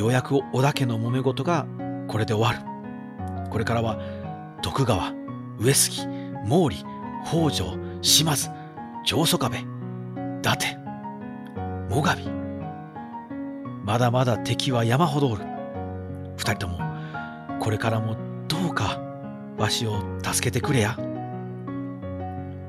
[0.02, 1.68] ようやく織田家の揉め事が
[2.08, 4.00] これで終わるこれからは
[4.64, 5.14] 徳川
[5.60, 6.08] 上杉
[6.50, 6.84] 毛利
[7.24, 8.50] 北条島津
[9.06, 9.62] 長宗我部伊
[10.42, 10.70] 達
[11.90, 12.32] 最上
[13.84, 15.44] まだまだ敵は山ほどおる。
[16.38, 16.80] 二人とも、
[17.60, 18.16] これからも
[18.48, 19.00] どうか、
[19.58, 20.98] わしを助けてくれや。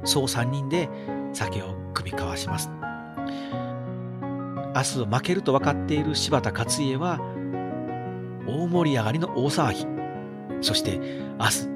[0.05, 0.89] そう三人で
[1.33, 2.71] 酒を酌み交わします。
[4.75, 7.21] 明日負けると分かっている柴田勝家は、
[8.47, 9.87] 大盛り上がりの大騒ぎ。
[10.61, 10.99] そして
[11.39, 11.69] 明日、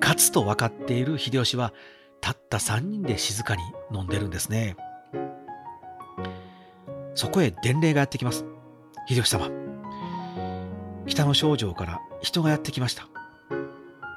[0.00, 1.72] 勝つと分かっている秀吉は、
[2.20, 3.62] たった三人で静かに
[3.94, 4.76] 飲んでるんですね。
[7.14, 8.44] そこへ伝令がやってきます。
[9.08, 9.50] 秀吉様。
[11.06, 13.08] 北の少女から人がやってきました。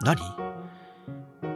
[0.03, 0.17] 何？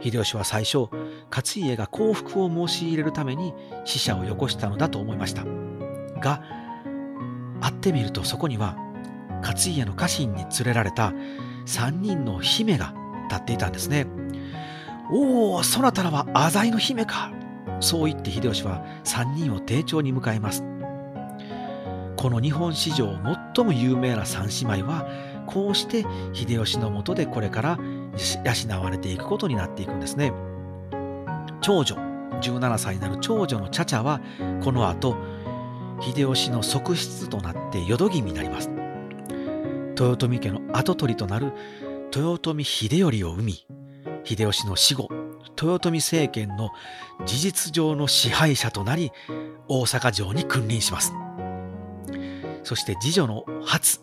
[0.00, 0.88] 秀吉は最初、
[1.30, 3.52] 勝家が幸福を申し入れるために
[3.84, 5.44] 死者をよこしたのだと思いました。
[6.20, 6.42] が、
[7.60, 8.76] 会ってみるとそこには、
[9.42, 11.12] 勝家の家臣に連れられた
[11.66, 12.94] 3人の姫が
[13.28, 14.06] 立っていたんですね。
[15.10, 17.32] おお、そなたらは浅井の姫か。
[17.80, 20.64] そう言って秀吉は3人を丁重に迎えます。
[22.18, 23.16] この日本史上
[23.54, 25.06] 最も有名な三姉妹は
[25.46, 30.32] こうして秀吉のもとでこれから養われていくことになっていくんですね
[31.60, 31.94] 長女
[32.40, 34.20] 17歳になる長女の茶々は
[34.62, 35.16] この後
[36.00, 38.70] 秀吉の側室となって淀君になります
[39.98, 41.52] 豊臣家の跡取りとなる
[42.14, 43.66] 豊臣秀頼を生み
[44.24, 45.08] 秀吉の死後
[45.60, 46.70] 豊臣政権の
[47.26, 49.10] 事実上の支配者となり
[49.66, 51.12] 大阪城に君臨します
[52.68, 54.02] そして次女の初。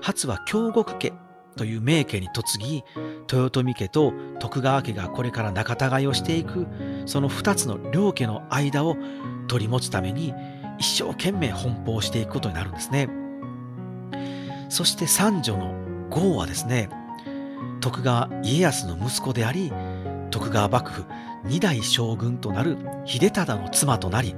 [0.00, 1.12] 初は京極家
[1.56, 2.84] という名家に嫁ぎ、
[3.32, 6.68] 豊臣家と徳川家がこれから仲違いをしていく、
[7.06, 8.96] その2つの両家の間を
[9.48, 10.32] 取り持つために、
[10.78, 13.08] 一生懸命奔放していくことになるんですね。
[14.68, 15.74] そして三女の
[16.10, 16.88] 豪はですね、
[17.80, 19.72] 徳川家康の息子であり、
[20.30, 21.04] 徳川幕府
[21.44, 24.34] 二代将軍となる秀忠の妻となり、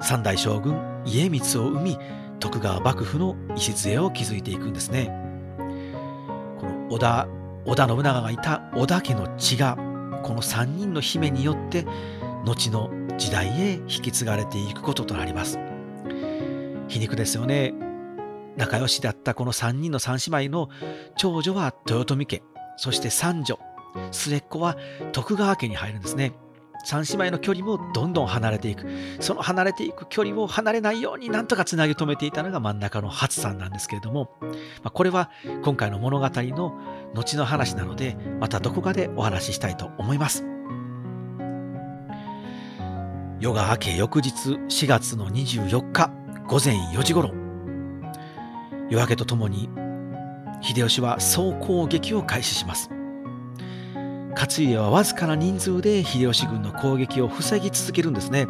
[0.00, 1.98] 三代将軍家光を生み、
[2.38, 5.10] 徳川幕府の礎を築いていくんですね。
[6.58, 7.28] この織田
[7.64, 9.76] 織田信長がいた織田家の血が
[10.22, 11.84] この3人の姫によって
[12.44, 12.90] 後の
[13.20, 15.58] 時代へ引き継がれていくこととなります。
[16.88, 17.74] 皮肉ですよね。
[18.56, 20.70] 仲良しだったこの3人の三姉妹の
[21.16, 22.42] 長女は豊臣家、
[22.78, 23.58] そして三女、
[24.10, 24.76] 末っ子は
[25.12, 26.32] 徳川家に入るんですね。
[26.82, 28.86] 三姉妹の距離もどんどん離れていく。
[29.20, 34.48] その離れていく距離を離れないようになんとかつなぎ止めていたのが真ん中の初さんなんですけれども、ま
[34.84, 35.30] あ、これは
[35.62, 36.74] 今回の物語の
[37.12, 40.59] 後の話なので、またどこかでお話ししたいと思います。
[43.40, 46.10] 夜が明け翌日4月の24日
[46.46, 47.32] 午前4時頃、
[48.90, 49.70] 夜明けとともに
[50.60, 52.90] 秀吉は総攻撃を開始します。
[54.36, 58.46] 勝家はわずかな人数で秀吉軍の攻撃を防ぎ続けるんですね。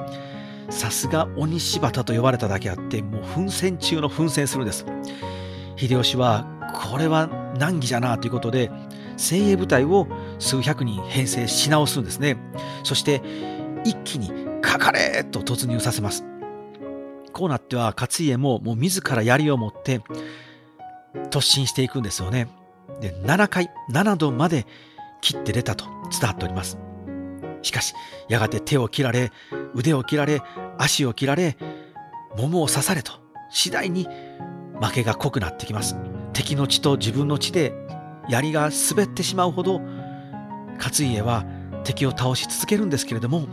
[0.70, 4.84] さすが鬼柴田と呼ばれただけあってもう奮戦中の奮戦するんです。
[5.76, 7.28] 秀吉はこれは
[7.61, 8.72] 難儀じゃなということで
[9.16, 10.09] 精鋭部隊を
[10.41, 12.38] 数百人編成し直すんですね。
[12.82, 13.22] そして
[13.84, 16.24] 一気にかかれと突入させます。
[17.32, 20.00] こうなっては勝家ももう自ら槍を持って
[21.30, 22.48] 突進していくんですよね。
[23.00, 24.66] で7回7度まで
[25.20, 26.78] 切って出たと伝わっております。
[27.62, 27.94] しかし
[28.28, 29.32] やがて手を切られ
[29.74, 30.42] 腕を切られ
[30.78, 31.56] 足を切られ
[32.36, 33.12] 桃を刺されと
[33.50, 34.08] 次第に
[34.80, 35.96] 負けが濃くなってきます。
[36.32, 37.74] 敵の血と自分の血で
[38.28, 39.80] 槍が滑ってしまうほど
[40.78, 41.44] 勝家は
[41.84, 43.46] 敵を倒し続けるんですけれども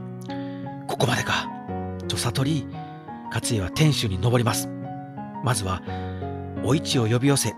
[0.88, 1.49] ここまでか。
[2.07, 2.67] と悟り
[3.31, 4.69] 勝家は天守に登ります。
[5.43, 5.81] まずは
[6.63, 7.53] お市を呼び寄せ。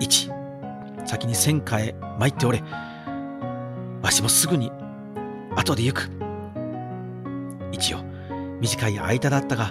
[0.00, 0.30] 一
[1.04, 2.62] 先に戦火へ参っておれ。
[4.02, 4.70] わしもすぐに
[5.56, 6.10] 後で行く。
[7.72, 7.98] 一応
[8.60, 9.70] 短い間だったが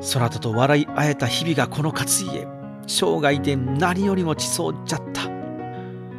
[0.00, 2.46] そなたと笑い合えた日々がこの勝家。
[2.86, 5.28] 生涯で何よりもちそうじゃった。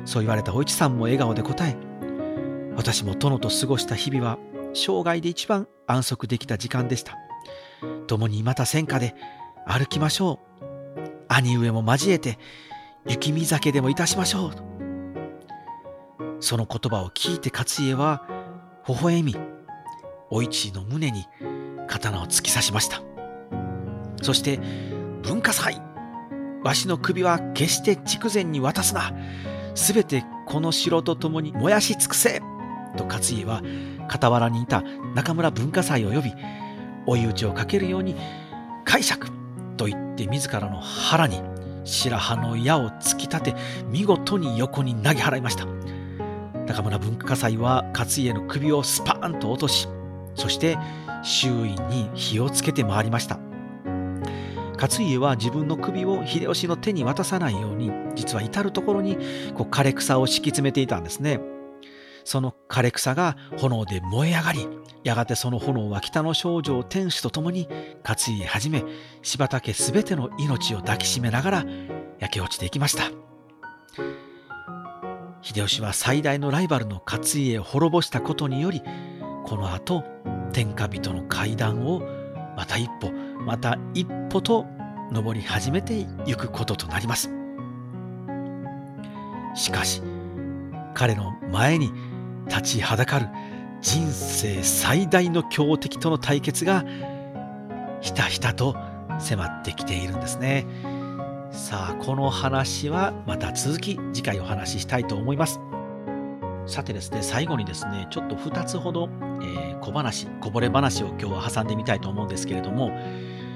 [0.10, 1.78] そう言われたお市さんも笑顔で答え
[2.76, 4.40] 私も殿と過ごした日々は
[4.74, 7.18] 生涯で一番安息できた時間でした。
[8.08, 9.16] 共にまた戦火で
[9.66, 11.04] 歩きましょう。
[11.28, 12.38] 兄上も交えて
[13.08, 14.52] 雪見酒でもいたしましょう。
[16.40, 18.28] その言葉を聞いて勝家は
[18.88, 19.36] 微笑み
[20.30, 21.26] お市の胸に
[21.88, 23.02] 刀を突き刺しました。
[24.22, 24.60] そして
[25.24, 25.82] 文化祭
[26.64, 29.14] わしの首は決して筑前に渡すな。
[29.76, 32.42] すべてこの城と共に燃やし尽くせ。
[32.98, 33.62] と勝家は
[34.10, 34.82] 傍らにいた
[35.16, 36.34] 中村文化祭を呼び
[37.05, 38.16] 追い打ちをかけるように
[38.86, 39.28] 解釈
[39.78, 41.41] と言って自らの腹に
[41.86, 43.55] 白羽の矢を突き立て
[43.89, 45.66] 見事に横に投げ払いました。
[46.68, 49.88] 中村文化祭は勝家の首をスパーンと落とし
[50.36, 50.78] そして
[51.24, 53.39] 周囲に火をつけて回りました。
[54.80, 59.18] 勝家は自分の首を秀吉の手に渡さないように実は至る所に
[59.53, 61.41] こう枯れ草を敷き詰めていたんですね。
[62.30, 64.68] その枯れ草が炎で燃え上がり
[65.04, 67.68] やがてその炎は北の少女を天守と共に
[68.08, 68.84] 勝家はじめ
[69.24, 71.66] 柴田家すべての命を抱きしめながら
[72.20, 73.06] 焼け落ちていきました。
[75.42, 78.84] 秀吉は最大のライバルの勝家を滅ぼしたことにより
[79.44, 80.04] この後
[80.54, 82.02] 天下人の階段を
[82.56, 83.12] また一歩
[83.42, 84.68] また一歩と
[85.12, 87.32] 登り始めていくこととなります。
[89.56, 90.04] しかし
[90.94, 91.92] 彼の前に
[92.50, 93.28] 立ちはだかる
[93.82, 96.84] 人生最大の強敵との対決が
[98.02, 98.76] ひたひたと
[99.20, 100.66] 迫ってきているんですね
[101.52, 105.60] さあこの話はまた続き次回お話ししたいと思います
[106.66, 109.10] さてですね最後にですねちょっと2つほど、
[109.41, 112.91] えー、小話こぼれ話を今日は挟んでみたいと思うんですけれども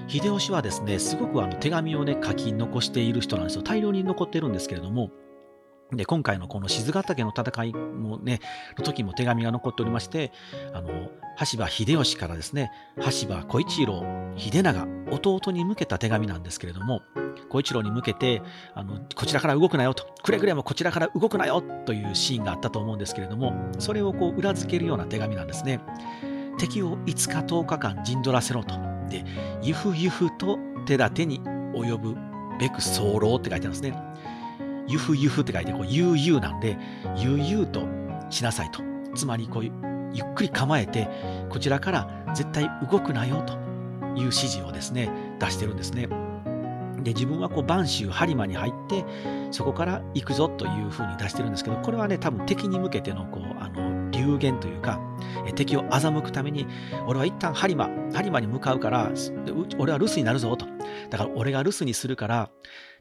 [0.07, 3.63] 秀吉はですね、すごくあの手紙をね、書き残している人なんですよ。
[3.63, 5.11] 大量に残ってるんですけれども、
[5.97, 8.39] で、今回のこの静ヶ岳の戦いもね、
[8.77, 10.31] の時も手紙が残っておりまして、
[10.73, 14.03] あの、羽柴秀吉からですね、羽柴小一郎
[14.37, 17.01] 秀長、弟に向けた手紙なんですけれども、
[17.49, 18.41] 小一郎に向けて、
[18.73, 25.79] あの、こちらから動くなよと、くれぐれもこちらから動くなよというシーンがあったと思うんですけれども、それをこう裏付けるような手紙なんですね。
[26.57, 28.75] 敵を5日10日間陣取らせろと。
[29.09, 29.25] で、
[29.61, 32.15] ゆふゆふと手立てに及ぶ
[32.59, 33.93] べく候って書いてあるんですね。
[34.93, 36.77] ゆふゆふって書いて、こう、ゆうゆうなんで、
[37.17, 37.81] ゆうゆうと
[38.29, 38.83] しなさいと。
[39.15, 39.71] つまり、こう、ゆ
[40.21, 41.09] っくり構えて、
[41.49, 43.53] こちらから絶対動くなよと
[44.15, 45.09] いう指示をですね、
[45.39, 46.07] 出してるんですね。
[47.01, 49.03] で、自分はこう、播州播磨に入って、
[49.49, 54.99] そこから行くぞというふうに出してるんですけど、これはね、多分敵に向けての、こう、あの、流言というか、
[55.55, 56.67] 敵を欺くために、
[57.07, 59.11] 俺は一旦播磨、播磨に向かうから、
[59.79, 60.67] 俺は留守になるぞと。
[61.09, 62.51] だから俺が留守にするから、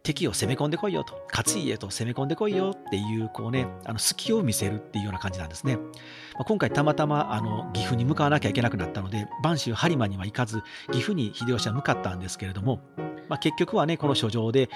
[0.03, 5.77] 敵を攻め込んでこいよと、勝家と攻め込んでこいよっていう、こうね、あの隙を見せるっていうような感じなんですね。
[5.77, 12.81] まあ、今回たまたまあの岐阜に向かわなきゃいけなくなったので、播州播磨には行かず、岐阜に秀吉は向かったんですけれども、
[13.29, 14.69] まあ、結局はね、この書状で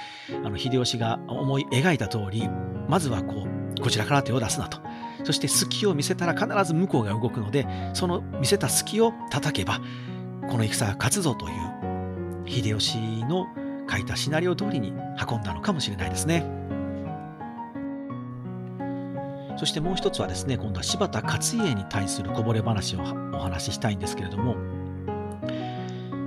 [0.44, 2.48] あの秀吉が思い描いた通り、
[2.88, 4.78] まずはこう、こちらから手を出すなと。
[5.24, 9.80] そして隙を見せたら必ず向こうが動くので、その見せた隙を叩けば、
[10.48, 13.46] この戦が勝つぞという秀吉の
[13.90, 14.92] 書いたシナリオ通りに
[15.30, 16.44] 運んだのかもしれないですね。
[19.56, 23.00] そしてもう一つはですね、今度は柴田勝家に対するこぼれ話を
[23.32, 24.54] お話ししたいんですけれども、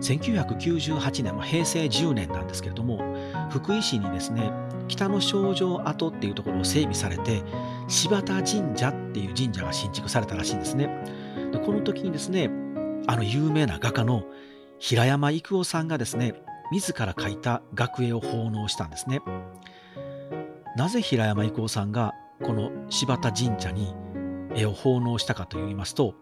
[0.02, 2.99] 1998年、平成10年なんですけれども、
[3.49, 4.52] 福井市にですね、
[4.88, 7.44] 北の症状跡っていうところを整備されて、
[7.88, 10.88] 柴田神社っていう神社が新築されたらしいんですね。
[11.52, 12.49] でこの時にですね、
[13.07, 14.23] あの有名な画家の
[14.80, 19.21] 平山郁夫さんがですね、自ら描いた学絵を奉納したんですね。
[20.75, 22.13] なぜ平山郁夫さんが
[22.43, 23.93] この柴田神社に
[24.55, 26.15] 絵を奉納したかといいますと、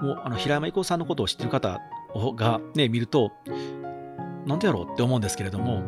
[0.00, 1.80] もうあの平山郁夫さんのことを知ってる方
[2.36, 3.32] が、ね、見ると、
[4.46, 5.82] なんでやろうって思うんですけれども、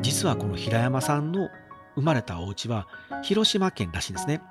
[0.00, 1.48] 実はこの平山さんの
[1.94, 2.86] 生まれたお家は
[3.22, 4.42] 広島県らしいんですね。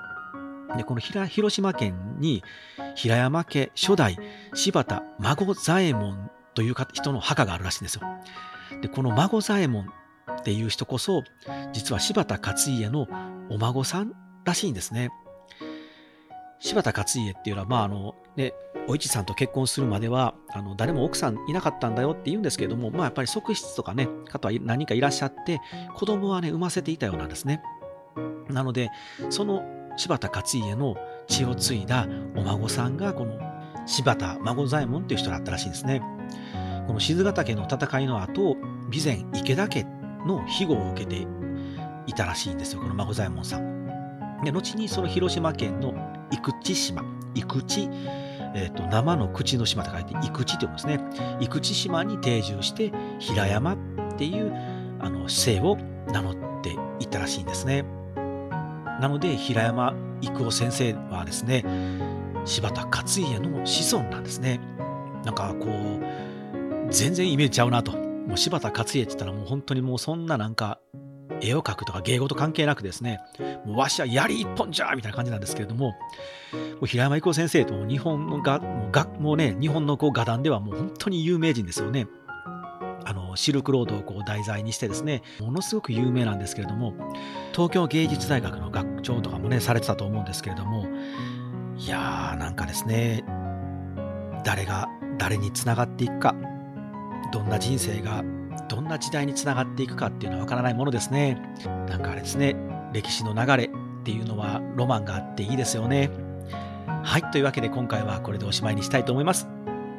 [0.76, 2.44] で、この広島県に
[2.96, 4.18] 平山家初代
[4.54, 8.02] 柴田孫左衛門という人の墓があるらしいんですよ。
[8.82, 11.24] で、この孫左衛門っていう人こそ、
[11.74, 13.08] 実は柴田勝家の
[13.50, 14.14] お孫さん
[14.46, 15.10] らしいんですね。
[16.60, 18.54] 柴田勝家っていうのは、まああのね、
[18.88, 25.62] お市さんと結婚するまではあの誰も奥さんいなかったんだよって言うんですけれども、まあ、やっぱり側室とかね方は何かいらっしゃって
[25.96, 27.62] 子供はね産ませていたようなんですね。
[28.50, 28.90] なので
[29.30, 29.64] その
[29.96, 30.96] 柴田勝家の
[31.28, 33.40] 血を継いだお孫さんがこの
[33.86, 36.02] 柴田孫左衛門っていう人だったらしいんですね。
[36.88, 38.58] この静ヶ岳の戦いの後
[38.92, 39.84] 備前池田家
[40.26, 41.28] の庇護を受けて
[42.08, 44.44] いたらしいんですよこの孫左衛門さん。
[44.44, 45.94] で後にその広島県の
[46.32, 47.04] 生口島。
[47.36, 47.90] 生口
[48.56, 51.00] えーと、生の口の島と書いて生口というんですね。
[51.40, 53.78] 生口島に定住して平山っ
[54.18, 54.54] ていう
[55.00, 55.76] あの姓を
[56.12, 57.84] 名乗っていたらしいんですね。
[59.02, 61.66] なので平山郁夫先生はですね
[62.46, 64.60] 柴田勝家の子孫なんですね。
[65.26, 66.33] なんかこう
[66.90, 67.92] 全然イメージちゃうなと。
[67.94, 70.80] もう柴田勝家って言ったらもう本当にもうそんななんか
[71.42, 73.20] 絵を描くとか芸事関係なくですね、
[73.66, 75.96] もうわしは槍一本じゃみたいな感じなんですけれども、も
[76.84, 82.08] う平山郁夫先生と日本のがもうがもうね、日本のこう画壇ではもう本当に有名人ですよね。
[83.06, 86.94] あのシルクロードをこう題材にしてですね、ものすごく有名なんですけれども、
[87.52, 90.88] 東京芸術大学の学長とかもね、されてたと思うんですけれども、
[91.78, 93.26] いやー、なんかですね、
[94.46, 94.88] 誰が
[95.18, 96.34] 誰につながっていくか、
[97.32, 98.24] どんな人生が
[98.70, 101.42] どんな時代につながっていくかっていうのはわからないものですね。
[101.88, 102.56] なんかあれですね、
[102.94, 103.70] 歴史の流れっ
[104.04, 106.10] ていうのはロマンがあっていいですよね。
[107.04, 109.48] はい、というわけで今回はこれでおしまいにしたいと思います。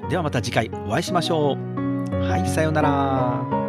[0.08, 2.14] ではまた次回お会いしましょう。
[2.16, 3.63] はい、さようなら。